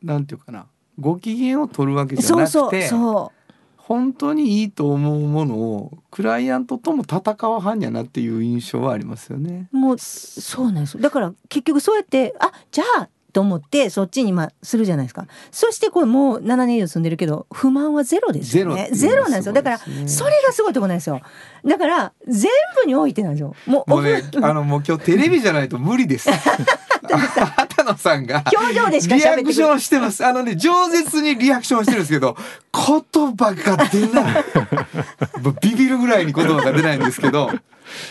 [0.02, 0.66] なんていうかな
[0.98, 3.32] ご機嫌を取るわけじゃそうそうなくてそ
[3.76, 9.68] 本当にいいと思うものをクライアントとも戦わはんやなっていう印象はありますよね。
[9.72, 11.00] うもうそうなんですよ。
[11.00, 15.26] だから結局そうやってあじゃあと思ってそっちにまあするじゃないですか。
[15.50, 18.88] そしてこれもう7年以上住んでるけど不満はゼロですよね。
[18.92, 19.52] ゼゼロなんですよ。
[19.52, 21.20] だからそれがすごいとこなんですよ。
[21.64, 23.54] だから全部においてなんですよ。
[23.66, 26.30] もうもうねあのもう今日テレビじゃないと無理です。
[27.02, 30.24] 畑野さんが表情でしかリアクションしてます。
[30.24, 32.36] あのね、饒舌にリアクションしてるんですけど、
[32.72, 34.44] 言葉が出ない。
[35.62, 37.50] ビビるぐらいに言葉が出ないんですけど、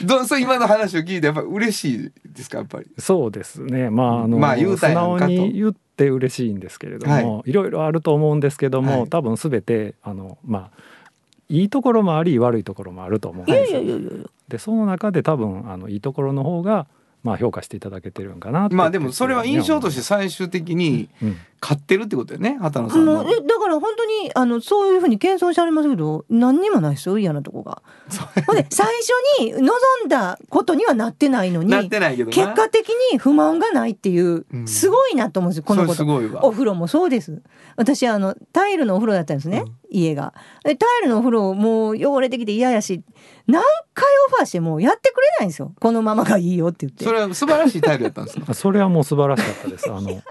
[0.04, 2.60] どうそう今の話を聞いてやっぱ嬉しいですか？
[2.60, 2.88] やっぱり。
[2.98, 3.90] そうですね。
[3.90, 9.10] まああの、まあ言うた素直に言って嬉しいんですけれども、い、ろいろあると思うんですけども、はい。
[9.10, 10.82] 多分すべてあのまあ
[11.50, 13.82] いいところもあり悪いところもあると思うんですよ。
[14.48, 16.88] でその中で多分あのいいところの方が
[17.24, 23.32] まあ評価していただけてるんかなまあでもそれは印象として最終的にうん勝ってるってことだよね、畑野さんのもう。
[23.32, 27.84] えだから本当にあのそういうふうに謙遜してありますけど何にもないですよ嫌なとこが。
[28.48, 29.10] ほんで最初
[29.44, 29.72] に望
[30.06, 32.36] んだことにはなってないのになってないけどな。
[32.36, 35.94] 結果的に不満がないっていううんすごいなと思うんですよこのこと。
[35.96, 36.44] それすごいわ。
[36.46, 37.42] お風呂もそうです
[37.76, 43.04] 私あのタイルのお風呂だったんですね、うん家がでタイルのお風呂もう汚れてきて嫌やし
[43.46, 43.62] 何
[43.94, 48.54] 回オファーしてもやってくれないんですよこのままがいいよって言ってそれは素晴らしいタイルやったんですか？
[48.56, 49.92] それはもう素晴らしかったです。
[49.92, 50.22] あの いや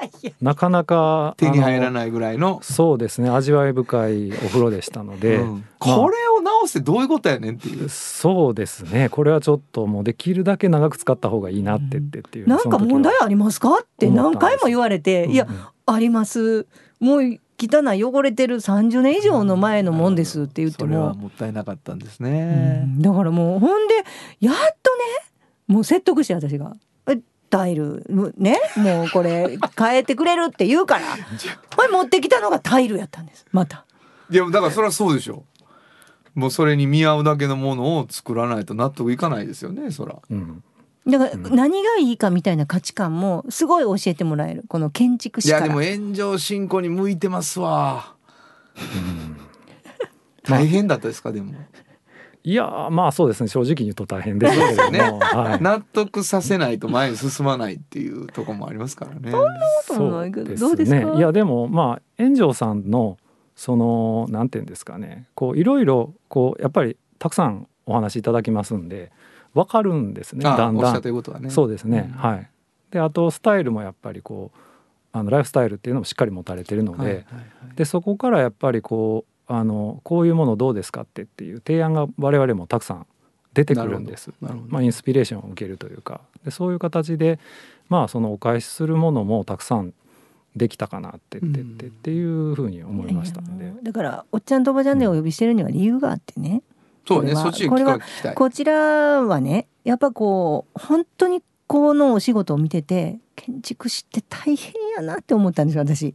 [0.40, 2.60] なかなか手に入らいないぐらいの。
[2.62, 3.30] そうですね。
[3.30, 5.64] 味わい深いお風呂でしたので、うん。
[5.78, 7.88] これを直してどういうことやねんっていう。
[7.88, 9.08] そうですね。
[9.08, 13.78] これはちょっともうできるだけ長く使った方がいいなってってっていう、なんか問題ありますか？
[13.82, 15.56] って何回も言われて、いや、うん
[15.86, 16.66] あります。
[17.00, 17.22] もう
[17.58, 22.84] 汚い汚れてる30年以上の前のもんですって言ってそれはも、もったいなかったんですうね。
[22.86, 23.02] ん。
[23.02, 23.94] だからもうほんで
[24.40, 25.02] やっとね
[25.66, 26.76] もう説得して私が
[27.50, 28.04] 「えタイル
[28.38, 31.02] ねもうこれ変えてくれる」って言うから
[31.76, 33.46] これ持ってきたのがタイルやったんです。
[33.52, 33.84] また。
[34.30, 35.44] いやだからそれはそうでしょ。
[36.34, 40.16] もうそれに見合うだけのものを作らないと納得いかないですよねそら。
[40.30, 40.62] うん。
[41.06, 44.64] だから何がいいかみたいな価値観もすごい教えてもらえる。
[44.68, 45.66] この建築い士から。
[45.66, 48.14] やでも炎上進行に向いてますわ。
[50.44, 51.52] 大変だったですかでも
[52.42, 53.48] いやーまあそうですね。
[53.48, 59.30] 正直に言うと大変ですけれども、そうですよはい、納得させないと前に進まないっていうところもありますからね。
[59.30, 59.46] こ
[59.88, 61.14] ともないけどどうですか？
[61.14, 63.18] いやでもまあ炎上さんの
[63.54, 65.26] そのなんていうんですかね。
[65.34, 69.12] こういろいろこうやっぱりたくさんお話いただきますんで
[69.52, 70.48] わかるんですね。
[70.48, 70.84] あだんだん。
[70.86, 71.50] おっしゃってることはね。
[71.50, 72.16] そうですね、うん。
[72.16, 72.50] はい。
[72.90, 74.58] であとスタイルもやっぱりこう
[75.12, 77.76] あのライフスタイルっていうのもしっかり持たれてるので、はいはいはい。
[77.76, 83.06] でそこからやっぱりこうあのこういうものどうですかってっていう提案が我々もたくさん
[83.52, 84.30] 出てくるんです。
[84.40, 87.40] まあ、インスピレーションを受けるというかでそういう形で
[87.88, 89.92] まあそのお返しするものもたくさん
[90.54, 93.74] できたかなってってってうんっていうふうに思いましたんでいや。
[93.82, 96.62] だからおっちゃんとおばちゃんでお呼びしてるには理由があってね、
[97.04, 98.34] そうね、これはそっちに聞か聞きたい。
[98.36, 98.74] こちら
[99.24, 106.14] はねやっぱこう本当にこのお仕事を見てて建築士って大変やなって思ったんですよ私。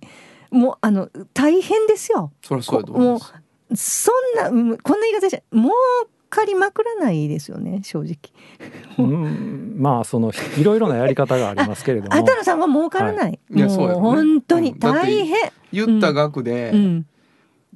[0.55, 2.31] もうあの大変ですよ。
[2.41, 3.33] そりゃそうやと思います。
[3.75, 5.69] そんなうんこんな言い方じゃ儲
[6.29, 8.17] かりまくらないですよね正直。
[8.97, 12.11] うん、まあそのいろいろなやり方がありますけれども。
[12.15, 13.39] 畑野さんは儲からない。
[13.53, 15.51] いやそうよねもう本当に大変。
[15.73, 17.05] 言った額で、うん、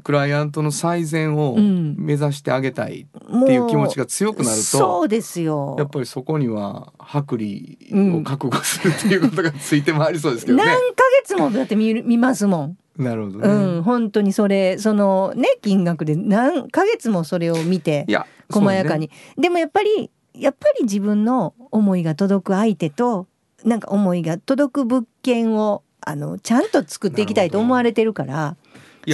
[0.03, 5.75] クライアントの最善をうん目指してあげたいもっていう気持ちが強くなると、そうですよ。
[5.77, 10.65] やっぱりそこには薄利を覚悟するっていうことがついて回りそうですけどね。
[10.65, 12.77] 何ヶ月もだって見る見ますもん。
[12.97, 13.47] なるほどね。
[13.47, 18.05] うん、本当にそれそのね金額で何ヶ月もそれを見て
[18.51, 23.27] 細やかに、でもやっぱりやっぱり自分の思いが届く相手と
[23.63, 28.55] なんか思いが届く物件をあのちゃんと作っていきたいと思われてるから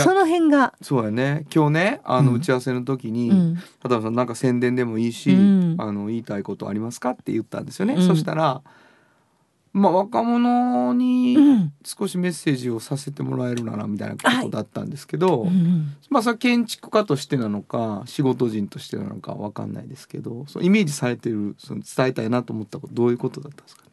[0.04, 1.46] その辺が、そうやね。
[1.54, 2.38] 今日ねあのうん。
[2.38, 3.56] 打ち合わせの時に、うん。
[3.82, 5.76] 畑野さんなんか宣伝でもいいし、うん。
[5.80, 8.08] あの言いたいことありますかって言ったんですよね、うん。
[8.08, 8.62] そしたら
[9.74, 11.74] まあ若者にうん。
[11.84, 23.84] 少しメッセージをさせてもらえるならみたいなことだったんですけど、うんまあそれは建築家としてなのか仕事人としてなのかわかんないですけどそうイメージされてるその伝えたいなと思ったことどういうことだったんですか？
[23.84, 23.85] ね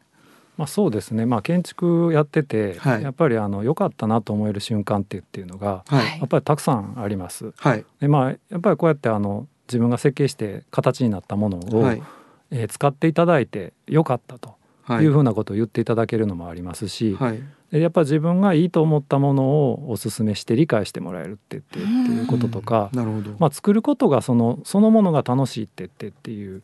[0.57, 1.25] まあそうですね。
[1.25, 3.03] まあ建築やってて、はい。
[3.03, 6.19] やっぱりあの良かったなと思える瞬間ってっていうのがはい。
[6.19, 7.53] やっぱりたくさんあります。
[7.57, 7.85] はい。
[7.99, 12.03] でまあやっぱりこうやってあの自分が設計して形になったものを、はい。
[12.51, 15.05] えー使っていただいて良かったとはい。
[15.05, 17.41] いうふうなことを言っていただけるのもありますし、はい。
[17.71, 26.61] でやっぱり自分がいいと思ったものをお勧めして理解してもらえるってってっていうこととか、なるほど、まあ、作ることがそのそのものが楽しいってってっていう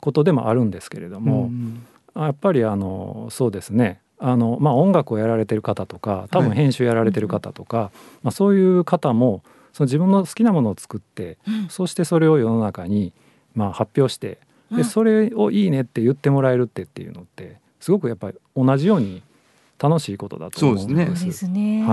[0.00, 4.00] ことでもあるんですけれども、んやっぱりあのそうですね。
[4.18, 7.90] あの、まあ、音楽をやられてる方とか多分はい編集やられてる方とか、
[8.22, 13.12] まあ、そういう方もその自分の好きなものを作って、そしてそれを世の中に
[13.54, 14.38] まあ発表して
[14.70, 19.22] でそれをいいねって言ってもらえるってっていうのってすごくやっぱり同じように
[19.78, 21.20] 楽しいことだと思うんです。
[21.20, 21.84] そうですね。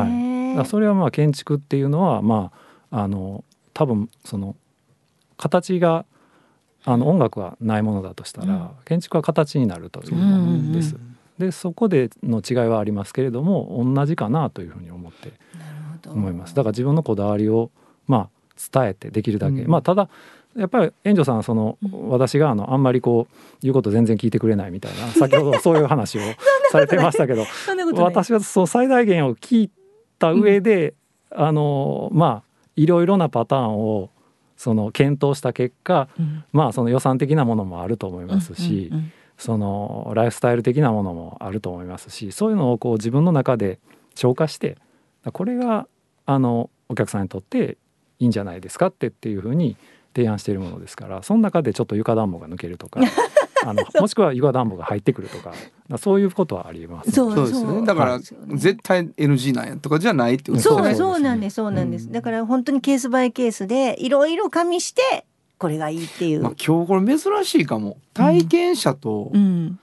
[0.55, 0.65] はい。
[0.65, 2.51] それはまあ建築っていうのはま
[2.91, 4.55] ああの多分その
[5.37, 6.05] 形が
[6.85, 8.69] あの音楽はないものだとしたら、うん。
[8.85, 10.95] 建築は形になるというものです。
[11.37, 15.31] でそこでの違いはありますけれども同じかなというふうに思って
[16.07, 16.55] 思います。
[16.55, 17.71] だから自分のこだわりを
[18.07, 18.29] まあ
[18.71, 19.69] 伝えてできるだけ、うん。
[19.69, 20.09] まあただ
[20.57, 21.77] やっぱり援助さんはその、
[22.09, 26.21] 私があのあんまりこう言うこと全然聞いてくれないみたいな 先ほどそういう話を
[26.71, 27.45] されてましたけど
[27.95, 29.71] 私はそう最大限を聞い
[30.17, 30.95] た上で、
[31.31, 32.43] あのまあ
[32.75, 34.09] いろいろなパターンを
[34.59, 36.43] その検討した結果うん。
[36.51, 43.79] まあその予算的なものもあると思いますし、うんうんそのライフスタイル的なものもあると思いますしそういうのをこう自分の中で
[44.13, 44.77] 消化して
[45.31, 45.87] これが
[46.25, 47.77] あのお客さんにとって
[48.19, 49.77] いいんじゃないですかってっていうふうに
[50.13, 52.99] 提案しているものですからその中でちょっと床暖房が抜けるとか
[53.65, 55.53] あのもしくは床暖房が入ってくるとか
[55.97, 57.11] そういうことはあります。
[57.11, 60.97] そうそうですよねだから、はい絶対 NG なんやとかじゃないってことそうそうですね。
[60.97, 65.25] そうなんですそうなんです、うんだから本当にケースバイケースでいろいろ加味して
[65.57, 67.97] これがいいっていう、まあ、今日これ珍しいかも。
[68.13, 69.79] 体験者とうん。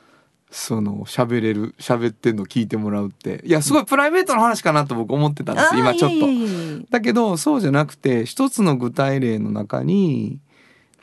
[0.50, 3.42] その喋れる喋ってんの聞いてもらうって。
[3.44, 6.90] いやすごいプライベートの話かなと僕思ってたんです今ちょっと。
[6.90, 10.38] だけどそうじゃなくて一つの具体例の中に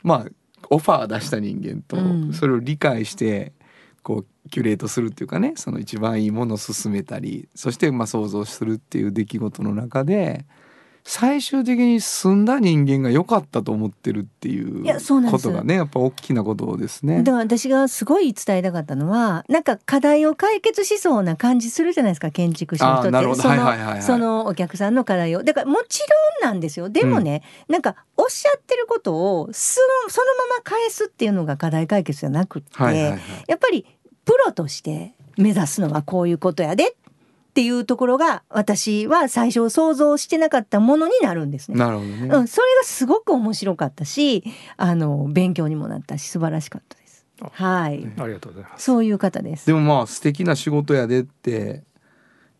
[0.02, 0.30] まあ
[0.74, 2.32] オファー出した人間とうん。
[2.32, 3.52] それを理解して
[4.02, 10.44] こうキュレートするっていうかねその一番いいものを進めたりそしてまあ想像するっていう出来事の中で
[11.06, 17.18] 最終的に住んだ人間が良かったと思ってるっていういやそうなことがねやっぱ大きなことですね。
[17.22, 23.34] だから私がすごい伝えたかったのはなんか課題を解決しそうな感じするじゃないですか建築士の人って。
[23.34, 25.42] その、そのお客さんの課題を。
[25.42, 26.00] だからもち
[26.40, 26.88] ろんなんですよ。
[26.88, 32.82] でもね、なんかおっしゃってることをそのそのまま返すっていうのが課題解決じゃなくって、
[33.46, 33.84] やっぱり
[34.24, 36.94] プロとして目指すのはこういうことやでっ
[37.54, 41.78] っていうところが私は最初想像してなかったものになるんですね。
[41.78, 44.42] なるほどね、うん、それがすごく面白かったし
[44.76, 47.24] あの勉強にもなったし素晴らしかったです。
[47.40, 48.82] あはい、ありがとうございます。
[48.82, 49.66] そういう方です。
[49.68, 51.84] でもまあ素敵な仕事やでって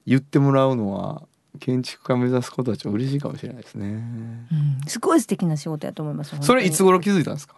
[0.07, 1.25] 言ってもらうのは
[1.59, 6.37] 建築家目指すことはちょっと嬉しいかもしれないですねうん、すごい素敵な仕事やと思います。
[6.41, 7.57] それいつ頃気づいたんですか？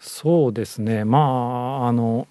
[0.00, 1.18] そうですねま
[1.84, 2.26] ああの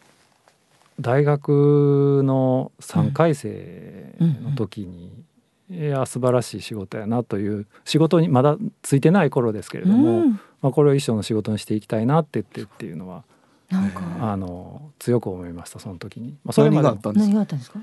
[1.01, 5.23] 大学の3回生の時に、
[5.69, 13.23] いや素晴らしい仕事やなという仕事にまだついてない頃ですけれども、うん、まあ、これを一生の仕事にしていきたいなって言ってっていうのは
[13.69, 14.01] なんか。
[14.19, 16.37] あの強く思いましたその時に。
[16.43, 16.83] まあ、それ何まで。
[16.83, 17.27] があったんですか？
[17.27, 17.79] 何があったんですか？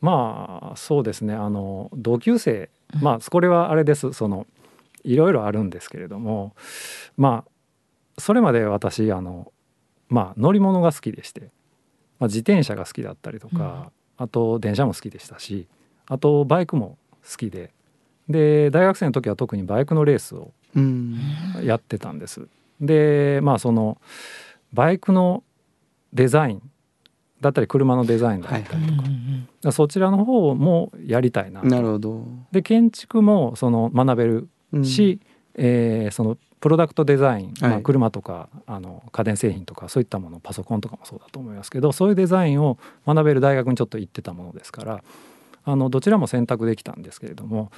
[0.00, 2.68] まあそうですねあの同級生。
[3.00, 4.46] まあこれはあれですその
[5.04, 6.54] いろいろあるんですけれども
[7.16, 9.52] まあそれまで私あの
[10.08, 11.50] まあ乗り物が好きでして、
[12.20, 15.66] まあ、自転車が好きだったりとか、あと電車も好きでしたし
[16.06, 16.98] あとバイクも
[17.28, 17.72] 好きで
[18.28, 21.20] で大学生の時は特にバイクのレースをうん。
[21.64, 22.46] やってたんです。
[22.80, 24.00] でまあその
[24.72, 25.42] バイクの
[26.12, 26.70] デザイン
[27.40, 28.94] だったり車のデザインだったりと
[29.62, 31.66] か,、そちらの方もやりたいなと。
[31.66, 34.84] なるほど、で建築もその学べるうん。
[34.84, 35.18] し、
[35.54, 45.02] えーそのプロダクトデザイン、まあ、はい車とかあの家電製品とかそういったものパソコンとかもそうだと思いますけどそういうデザインを学べる大学にちょっと行ってたものですから
[45.64, 47.70] あのどちらも選択できたんですけれども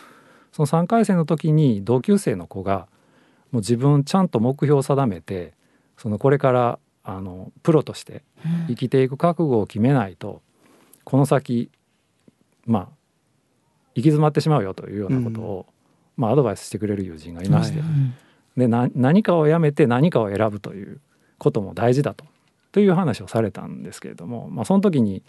[0.52, 2.88] その3回生の時に同級生の子が
[3.52, 5.54] もう自分ちゃんと目標を定めて
[5.96, 8.22] そのこれからあのプロとして
[8.68, 10.42] 生きていく覚悟を決めないと
[11.04, 11.70] この先
[12.66, 12.82] まあ
[13.94, 15.66] 行き詰まってしまうよというようなことを、
[16.16, 17.88] まあ、アドバイスしてくれる友人がいまして、はい
[18.56, 21.00] でな何かをやめて何かを選ぶという
[21.38, 22.24] ことも大事だと。
[22.72, 25.22] という話をされたんですけれども、まあ、その時に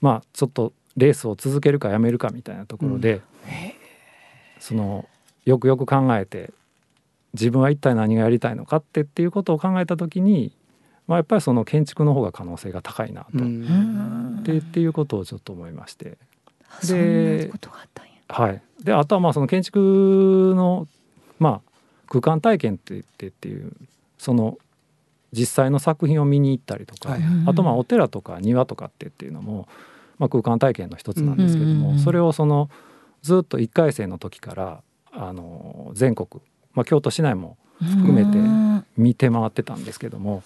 [0.00, 3.20] まあちょっとレースを続けるかやめるかみたいなところで、
[4.58, 5.08] その
[5.44, 6.52] よくよく考えて
[7.32, 10.52] 自分は一体何がやりたいのかってっていうことを考えた時に、
[11.06, 14.42] まあ、やっぱりその建築の方が可能性が高いなと、うっん。
[14.44, 16.18] てっていうことをちょっと思いまして。
[16.68, 18.12] あそんなことがあったんや。
[18.28, 20.86] はい、であとはまあその建築の、
[21.38, 21.69] まあ、
[22.10, 23.72] 空間体験って言ってっていう
[24.18, 24.58] その
[25.32, 29.66] 実際の作品を見に行ったりとか、はいあとまあお寺とか庭とかってっていうのも、
[30.18, 32.68] まあ、空間体験の一つなんですけども、うんそれをその
[33.22, 34.82] ずっと1回生の時から
[35.12, 36.42] あの全国、
[36.74, 38.70] まあ、京都市内も含めてうん。
[38.96, 40.42] 見て回ってたんですけども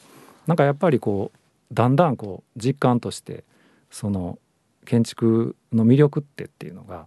[0.47, 3.45] なんかやっぱりこうだんだんこう実感として
[3.91, 4.39] その
[4.85, 7.07] 建築の魅力ってっていうのが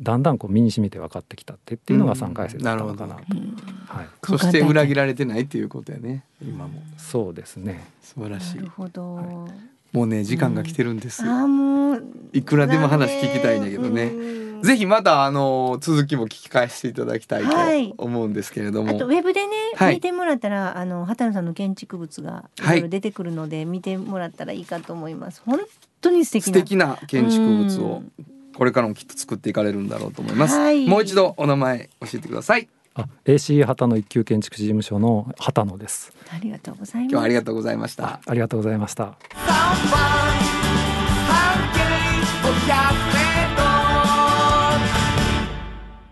[0.00, 3.16] だんだんこう身に染みて分かってきたってっていうのが3回生だったのかな。
[3.16, 3.56] と、うん。
[3.86, 6.24] はい、そして裏切られてないっていうことやね。
[6.40, 6.82] 今も。
[6.96, 7.84] そうですね。
[8.02, 9.48] 素晴らしないるほど。
[9.92, 14.04] もうね時間が来てるんです、あーもういくらでも話聞きたいんだけどね。
[14.04, 14.62] うん。
[14.62, 17.88] ぜひまたあの続きも聞き返していただきたはい。
[17.88, 19.94] いと思うんですけれども、あとウェブでね、はい。
[19.94, 22.66] 見てもらったらあの畑野さんの建築物がい。
[22.68, 25.42] ろいろ出てくるので、見てもらったらいいかと思います。
[25.44, 25.60] 本
[26.00, 26.52] 当に素敵な。
[26.52, 28.02] 素敵な建築物を
[28.58, 30.84] これからもきっと作っていかれるんだろうと思います、はい。
[30.84, 32.68] もう一度お名前教えてください。
[32.94, 36.12] あ AC 畑野一級建築士事務所の畑野です。
[36.28, 37.08] ありがとうございます。
[37.08, 38.20] 今日はありがとうございました。
[38.26, 39.16] ありがとうございました。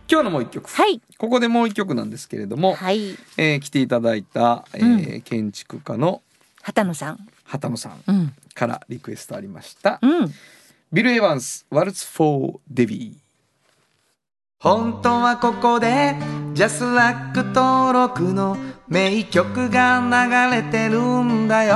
[0.09, 1.01] 今日のもう一曲、はい。
[1.18, 3.16] ここでもう一曲なんですけれども、はい。
[3.38, 6.22] えー来ていただいた、えー建築家の
[6.62, 7.18] 畑野さん。
[7.42, 8.32] 畑野さんうん。
[8.55, 10.32] からリクエストありました、うん。
[10.97, 13.16] ビル・エヴァンス「ワルツ・フォー・デビー」
[14.59, 16.16] 本当はここで
[16.55, 18.57] JASRAC 登録の
[18.88, 21.74] 名曲が流れてるんだよ。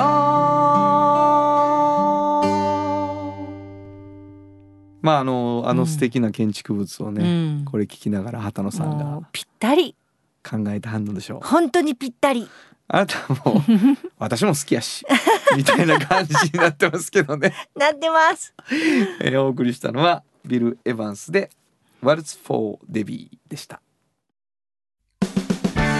[5.02, 7.26] まああのあの素敵な建築物をね、う
[7.60, 7.64] ん。
[7.66, 9.94] これ聞きながら畑野さんがぴったり。
[10.42, 11.46] 考えた反応でしょう。
[11.46, 12.48] 本当にぴったり。
[12.88, 13.62] あなたも
[14.18, 15.04] 私も好きやし
[15.56, 18.54] みたいな感じになってますけどね、 なってます。
[19.20, 21.50] えーお送りしたのはビル・エヴァンスで
[22.02, 23.80] 「ワルツ・フォー・デビー」でした。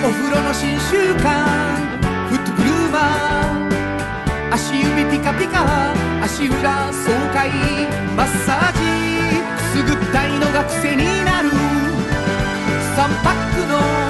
[0.03, 1.98] お風呂の新習慣
[2.28, 4.55] フットグルーマー。
[4.55, 5.92] 足指ピカピカ
[6.24, 7.51] 足裏爽快。
[8.16, 8.78] マッサージ。
[9.57, 11.51] くすぐったいのが癖になる。
[11.51, 14.09] 3パックの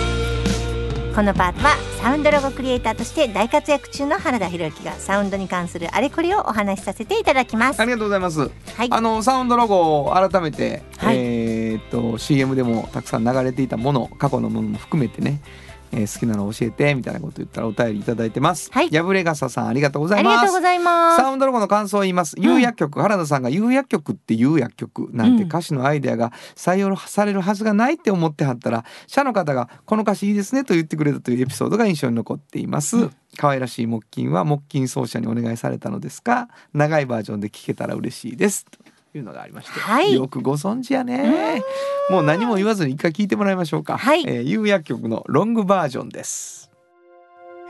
[1.13, 7.81] このパートはサウンドロゴクリエイターとして大活躍中の原田博之がサウンドに関するあれこれをお話しさせていただきます。
[7.81, 8.39] ありがとうございます。
[8.39, 8.47] は
[8.85, 8.87] い。
[8.89, 11.17] あのサウンドロゴを改めて、はい。
[11.17, 15.41] えーっと CM でもたくさん流れていたもの過去のものも含めてね、
[15.91, 18.69] えー好きなの教えてみたいなこと言ったらお便りいただいてます。
[18.71, 20.33] はい破れ傘さんありがとうござあいます。
[20.33, 22.35] りがとうございますサウンドロゴの感想を言います。
[22.39, 33.09] 有薬局、原田さんが有薬局って有薬局なんて歌詞のアイデアが採用されるはずがないって思ってはったら、社の方がこの歌詞いいですねと言ってくれたというエピソードが印象に残っています。
[33.37, 36.47] 可愛らしい木琴は木琴奏者にお願いされたのですか？
[36.73, 38.65] 長いバージョンで聴けたら嬉しいです。
[39.11, 41.61] というのがありまして、はいよくご存知やね。
[42.09, 43.97] もう何も言わずに一回聞いてもらいましょうか。
[43.97, 46.71] はいえー有薬局のロングバージョンです。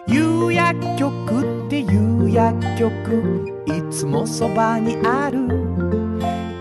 [0.07, 5.47] 有薬局っていう薬局いつもそばにある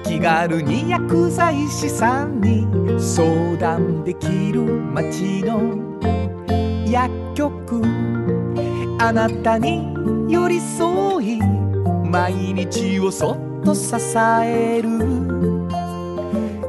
[0.05, 2.67] 気軽に薬剤師さんに
[3.01, 5.79] 相談できる街の
[6.87, 7.83] 薬局
[8.99, 9.95] あなたに
[10.31, 11.39] 寄り添い
[12.11, 13.95] 毎日をそっと支
[14.45, 14.89] える。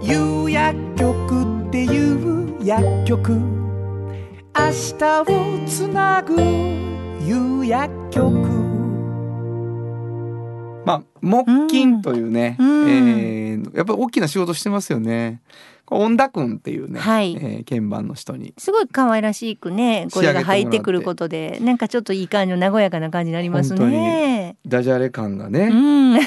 [0.01, 3.33] 有薬局っていう薬局。
[3.33, 3.39] 明
[4.97, 5.25] 日を
[5.67, 6.35] つなぐ。
[7.23, 8.31] 夕薬局。
[10.85, 12.89] まあ木琴というね、うん。
[12.89, 13.31] えー
[13.75, 15.41] やっぱり大きな仕事してますよね。
[15.85, 17.35] これ恩田君っていうね、はい。
[17.35, 18.53] えー鍵盤の人に。
[18.57, 21.59] すごい可愛らしくね声が入ってくることで。
[21.61, 24.57] なんかちょっといい感じの和やかな感じになりますね。
[24.65, 26.19] ダジャレ感がうね、ん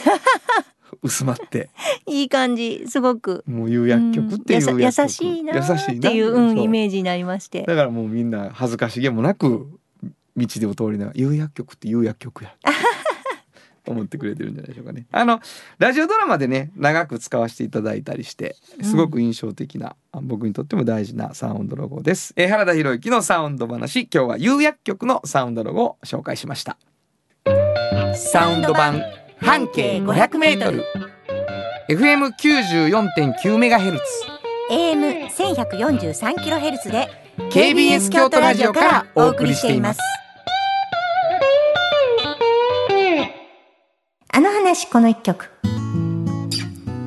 [1.04, 1.68] 薄まって。
[2.06, 2.84] いい感じ。
[2.88, 3.44] すごく。
[3.46, 7.62] もう有薬局っていううん優しいな優しいっていう、うん、イメージになりまして。
[7.62, 9.68] だからもうみんな恥ずかしげもなく
[10.36, 12.54] 道でを通りながら有薬局って有薬局や。
[13.86, 15.04] 思ってくれてるんじゃないでしょうかね。
[15.12, 15.40] あの
[15.78, 22.32] ラジオドラマでね長く使わせていただいたりしてすごく印象的な、あ僕にとっても大事なサウンドロゴです。
[22.36, 24.08] えー原田博之のサウンド話。
[24.10, 26.78] 今日は有薬局のサウンドロゴを紹介しました。
[28.14, 29.02] サウンド版
[29.44, 30.82] 半径 500m
[31.90, 34.04] FM 94.9メガヘルツ。
[34.70, 37.08] AM 千百四十三キロヘルツで
[37.50, 40.00] KBS 京都ラジオからお送りしています。
[44.32, 45.50] あの話この一曲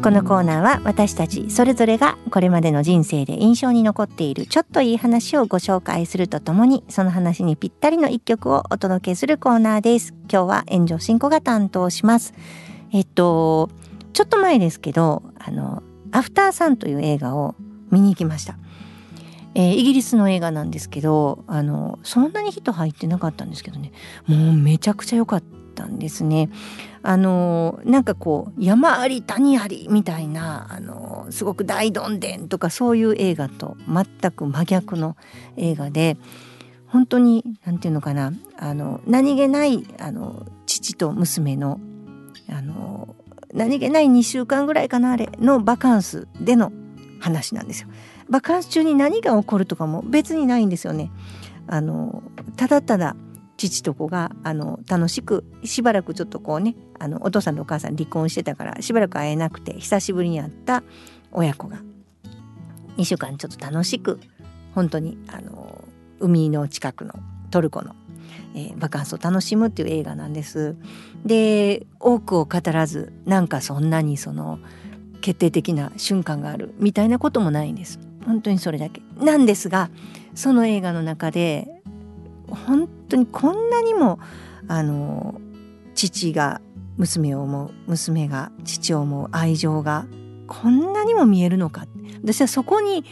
[0.08, 10.14] このコーナーは私たちそれぞれがこれまでの人生で印象に残っているちょっといい話をご紹介するとともにその話にぴったりの一曲をお届けするコーナーです。
[10.32, 12.34] 今日は炎上進行が担当します。
[12.94, 13.70] えっと
[14.14, 15.84] ちょっと前ですけどあの
[16.14, 17.56] アフターサンという映画を
[17.92, 18.58] 見に行きました。
[19.56, 23.92] えーイギリスの映画なんですけどあのそんなに人入ってなかったんですけどね。
[24.26, 25.57] もうめちゃくちゃ良かった。
[25.78, 26.50] たんですね。
[27.04, 35.16] あのなんかこう山あり谷ありみたいなあのすごく大どんでんとかそういう映画と全く真逆の
[35.56, 36.18] 映画で
[36.88, 41.80] 本当になんていうのかなあの何気ないあの父と娘の
[42.50, 43.16] あの
[43.54, 46.72] 何気ない2週間ぐらいかなあれのバカンスでの
[47.20, 47.90] 話なんですよ。
[48.30, 51.12] バカンス中に何が起こるとかも別にないんですよね。
[51.68, 52.24] あの
[52.56, 53.16] ただただ
[53.58, 60.84] 父と子があの楽しくしばらくちょっとこうねあのお父さんとお母さん離婚してたからしばらく会えなくて久しぶりに会った
[61.32, 61.82] 親子が
[62.98, 64.20] 2週間ちょっと楽しく
[64.74, 65.84] 本当にあの
[66.20, 67.14] 海の近くの
[67.52, 67.96] トルコの、
[68.56, 70.76] えーバカンスを楽しむっていう映画なんです。
[71.26, 74.60] で多くを語らずなんかそんなにその
[75.22, 78.00] 決定的な瞬間があるみたいなこともないんです。
[78.26, 79.90] 本当にそれだけなんですが
[80.36, 81.68] その映画の中で
[82.50, 84.20] 本当にこんなにも
[84.68, 85.40] あの
[85.96, 86.62] 父が
[86.98, 90.06] 娘を思う娘が父を思う愛情が
[90.48, 91.86] こんなにも見えるのか
[92.24, 93.04] 私はそこに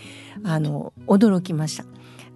[0.44, 1.86] あの驚きました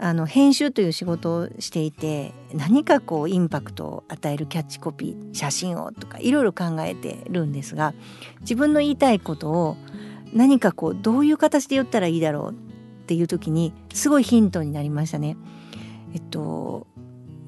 [0.02, 7.94] あの編集という仕事をしていて何かこうインパクトを与えるキャッチコピー写真をとかいろいろ考えてるんですが
[8.42, 9.78] 自分の言いたいことを
[10.34, 12.54] 何かこうどういう形で言ったらいいだろうっ
[13.08, 15.36] ていう時にすごいヒントになりましたね。
[16.14, 16.88] えっと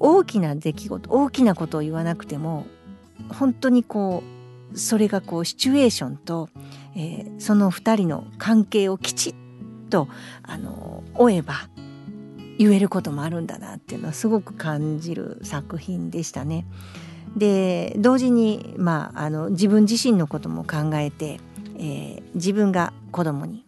[0.04, 2.66] 大きな出来事大きなことを言わなくても
[3.28, 4.24] 本当にこ
[4.74, 6.48] うそれがこうシチュエーションと、
[6.96, 9.34] えーその2人の関係をきちっ
[9.90, 10.08] と
[10.42, 11.68] あの追えば
[12.58, 16.66] 言えることもあるんだなっていうのはすごく感じる作品でしたね。
[17.36, 21.40] で同時に、まあ、あの自分自身のことも考えて、
[21.78, 23.64] えー自分が子供に、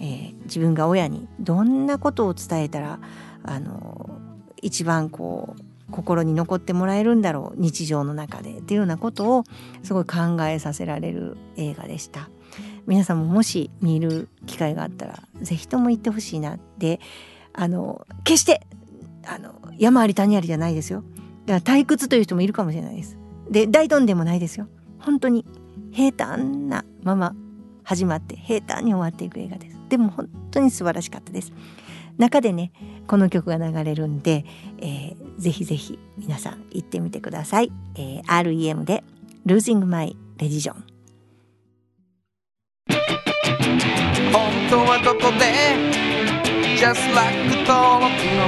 [0.00, 2.98] えー自分が親にどんなことを伝えたら
[3.44, 4.18] あの
[4.62, 9.44] 一番こう心に残ってもらえるんだろう日常の中でっていうようなことを
[9.82, 12.28] すごい考えさせられる映画でした。
[12.86, 16.98] 皆さんももし見る機会があったらぜひとも行ってほしいなで
[17.52, 18.66] あの決して
[19.24, 21.04] あの山あり谷ありじゃないですよ。
[21.46, 23.16] だから退屈という人もいるかもしれないです。
[23.50, 24.66] で大どんでもないですよ。
[24.98, 25.44] 本当に
[25.92, 27.34] 平坦なまま
[27.82, 29.78] 始まって平坦に終わっていく映画です。
[29.88, 31.52] でも本当に素晴らしかったです。
[32.18, 32.72] 中でね
[33.10, 34.44] この曲が流れるんで、
[34.78, 39.02] えー、ぜひぜひ皆さん行ってみてください、えー、REM で
[39.44, 40.74] Losing My Religion
[44.32, 45.50] 本当はここで
[46.78, 47.34] ？Just like
[47.66, 48.46] 登録の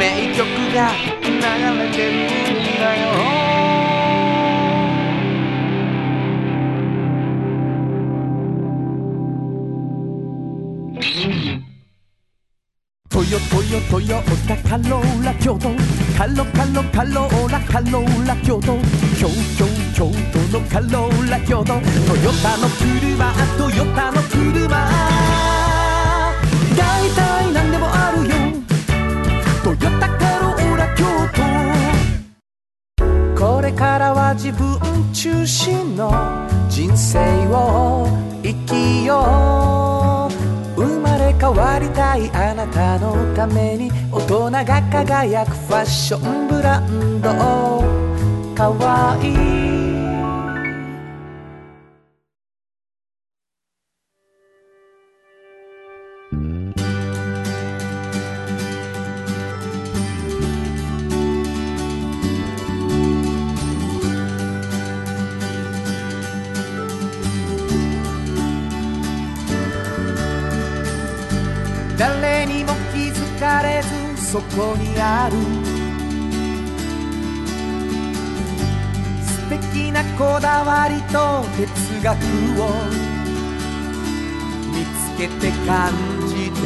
[0.00, 0.44] 名曲
[0.74, 0.90] が
[1.22, 1.30] 流
[1.78, 2.14] れてる
[2.60, 2.96] んだ
[3.28, 3.33] よ。
[13.34, 15.70] ヨトヨトヨタカローラ京都。
[16.16, 18.78] カロカロカローラカローラ京都。
[19.18, 19.26] 京
[19.58, 21.72] 京京都のカローラ京都。
[21.74, 24.68] トヨタの車トヨタの車。
[26.78, 28.36] 大体何でもあるよ。
[29.64, 31.04] トヨタカローラ京
[33.34, 33.46] 都。
[33.56, 34.78] これからは自分
[35.12, 37.18] 中心の人生
[37.48, 38.06] を
[38.44, 39.73] 生きよう。
[41.44, 47.28] 変わりたいあなたのために大人が輝くファッションブランド。
[48.54, 49.83] かわいい。
[74.34, 75.36] そこにある。
[79.22, 82.16] 素敵なこだわりと哲学
[82.60, 82.62] を
[84.72, 85.92] 見つけて感
[86.26, 86.60] じて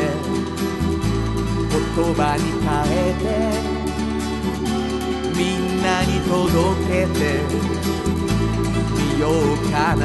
[1.68, 1.78] 言
[2.14, 3.28] 葉に変えて
[5.36, 6.32] みんなに届
[6.88, 7.20] けて
[8.96, 10.02] みようかな。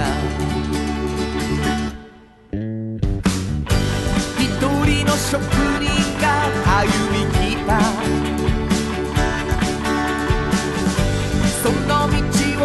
[4.37, 4.51] 一
[4.85, 5.39] 人の職
[5.79, 5.87] 人
[6.19, 6.25] が
[6.81, 7.79] 歩み来た
[11.61, 12.15] その道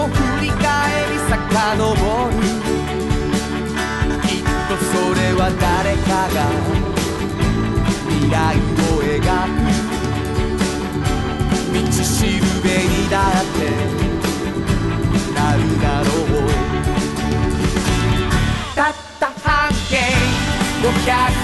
[0.03, 0.63] を振り返
[1.11, 1.31] り遡
[2.29, 2.37] る。
[4.23, 6.37] きっとそれは誰かが
[8.09, 9.57] 未来を描く。
[11.75, 13.59] 道しるべにだって
[15.35, 16.47] なるだろう。
[18.75, 19.95] たった半径
[20.83, 21.38] 500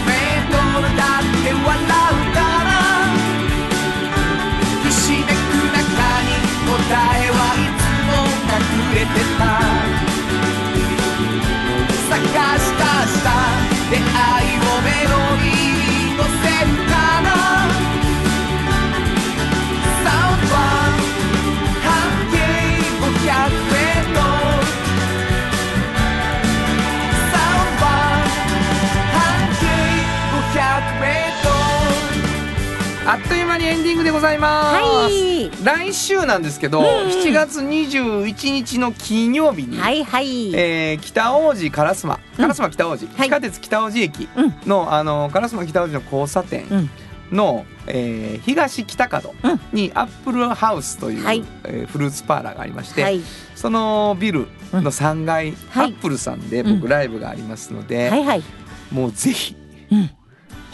[33.15, 35.49] あっという間にエンディングでございます、はい。
[35.63, 43.29] 来週なんですけど、うん7月21日の金曜日に、はいはい、えー北大路烏丸烏丸北大路、はい。
[43.29, 44.55] 地下鉄北大路駅うん。
[44.67, 46.91] の,、あの烏丸北大路の交差点うん。
[47.31, 49.61] の、えー東北角うん。
[49.73, 51.45] にアップルハウスという、はい。
[51.63, 53.21] えーフルーツパーラーがありまして、はい。
[53.55, 55.93] そのビルの3階、はい。
[55.93, 56.81] アップルさんでうん。
[56.81, 58.43] 僕ライブがありますので、はいはい、
[58.91, 59.55] もうぜひ、
[59.93, 60.11] うん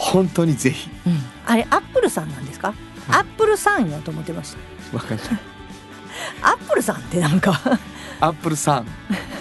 [0.00, 0.88] 本当にぜひ。
[1.06, 2.72] うん、あれアップルさんなんですか、
[3.08, 4.56] アップルさんやと思ってまし
[4.90, 4.96] た。
[4.96, 5.26] わかんない。
[6.42, 7.60] アップルさんってなんか、
[8.18, 8.86] アップルさん。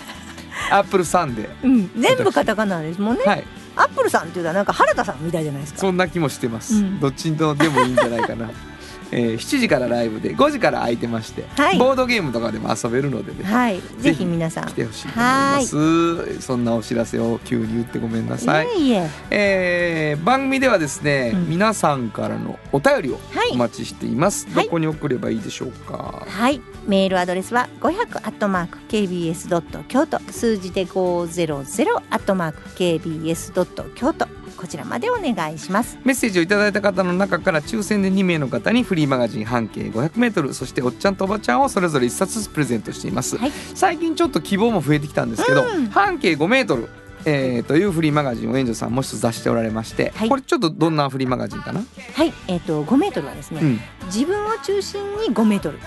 [0.70, 3.44] アップルさんで、うん、全部カタカナですもんね、はい。
[3.76, 5.80] アップルさんっていうのはなんか原田さんみたいじゃないですか。
[5.80, 7.00] そんな気もしてます、うん。
[7.00, 8.52] どっちのでもいいんじゃないかな、
[9.12, 11.78] えー7時からライブで5時から空いてまして、はい。
[11.78, 13.82] ボードゲームとかでも遊べるのでね、はい。
[14.00, 14.68] ぜひ皆さん。
[14.68, 16.42] 来てほしいと思います。
[16.42, 19.10] そんなお知らせを急に言ってごめんなさい、いえいえ。
[19.32, 21.50] えー番組ではですね、うん。
[21.50, 23.52] 皆さんからのお便りをはい。
[23.54, 24.66] お待ちしています、はい。
[24.66, 26.26] どこに送ればいいでしょうか？
[26.28, 26.62] はい。
[26.88, 30.20] メールアドレスは500アットマーク KBS ドット京都。
[30.32, 34.28] 数字で500アットマーク KBS ドット京都
[34.60, 35.98] こちらまでお願いします。
[36.04, 43.52] メッセージをいただいた方の中から抽選で2名の方にフリーマガジン半径 500m そしておっちゃんとおばちゃんをそれぞれ1冊ずつプレゼントしています、はい。
[43.74, 45.88] 最近ちょっと希望も増えてきたんですけど、うん。
[45.88, 46.90] 半径 5m
[47.26, 50.30] えー、というフリーマガジンを援助さんもう一つ出しておられまして、はい。
[50.30, 51.82] これちょっとどんなフリーマガジンかな、
[52.14, 52.34] はい。
[52.48, 53.80] えっ、と5メートルはですね、うん。
[54.08, 55.80] 自分を中心に5メートル。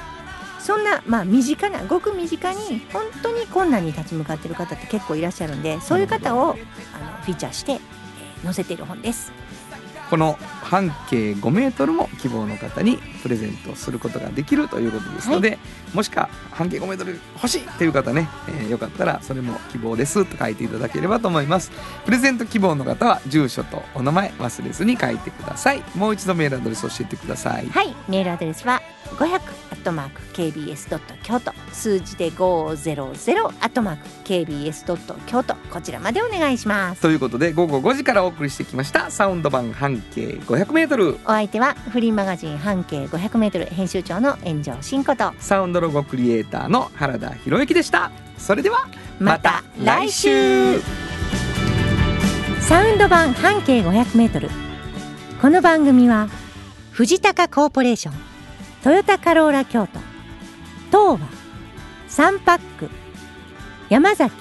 [0.58, 6.54] そんな、まあ、身近なごく身近に本当に困難に立ち向かっている方って結構いらっしゃるんでそういう方をあの
[7.22, 8.01] フィーチャーして、えー
[8.42, 9.32] 載せている本です。
[10.12, 15.58] この半径5メートルも希望の方にプレゼントすることができるということですので、
[15.94, 21.70] もしか半径5メートル欲しいっていう方ね、えーよかったらそれも希望ですと書いていただければと思います。
[22.04, 25.82] プレゼント希望の方は住所とお名前忘れずに書いてください。
[25.94, 27.66] もう一度メールアドレス教えてください。
[27.68, 28.82] はい、メールアドレスは
[29.16, 29.38] 500ア
[29.82, 31.52] ットマーク KBS ドット京都。
[31.72, 35.56] 数字で500アットマーク KBS ドット京都。
[35.70, 37.02] こちらまでお願いします。
[37.02, 39.10] ということで午後5時からお送りしてきました。
[39.10, 43.66] サウンド版半径 500m お相手はフリーマガジン半径500メートル。
[43.66, 45.32] 編集長の炎上真子と。
[45.38, 48.10] サウンドロゴクリエイターの原田博之でした。
[48.38, 48.86] それでは
[49.18, 50.80] また来週。
[52.60, 54.48] サウンド版半径500メートル。
[55.40, 56.28] この番組は
[56.92, 58.31] 藤高コーポレーション
[58.82, 60.00] トヨタカローラ京都。
[60.90, 61.28] 東和。
[62.08, 62.90] サンパック。
[63.88, 64.34] 山崎。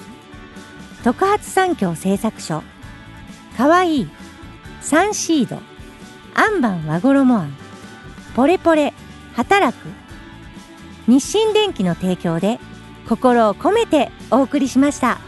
[1.04, 2.64] 特発産業製作所。
[3.56, 4.00] かわい。
[4.00, 4.10] い
[4.80, 5.60] サンシード。
[6.34, 7.56] アンバン和衣あん。
[8.34, 8.92] ポレポレ。
[9.34, 9.86] 働く。
[11.06, 12.58] 日清電機の提供で
[13.08, 15.18] 心を込めてお送りしました。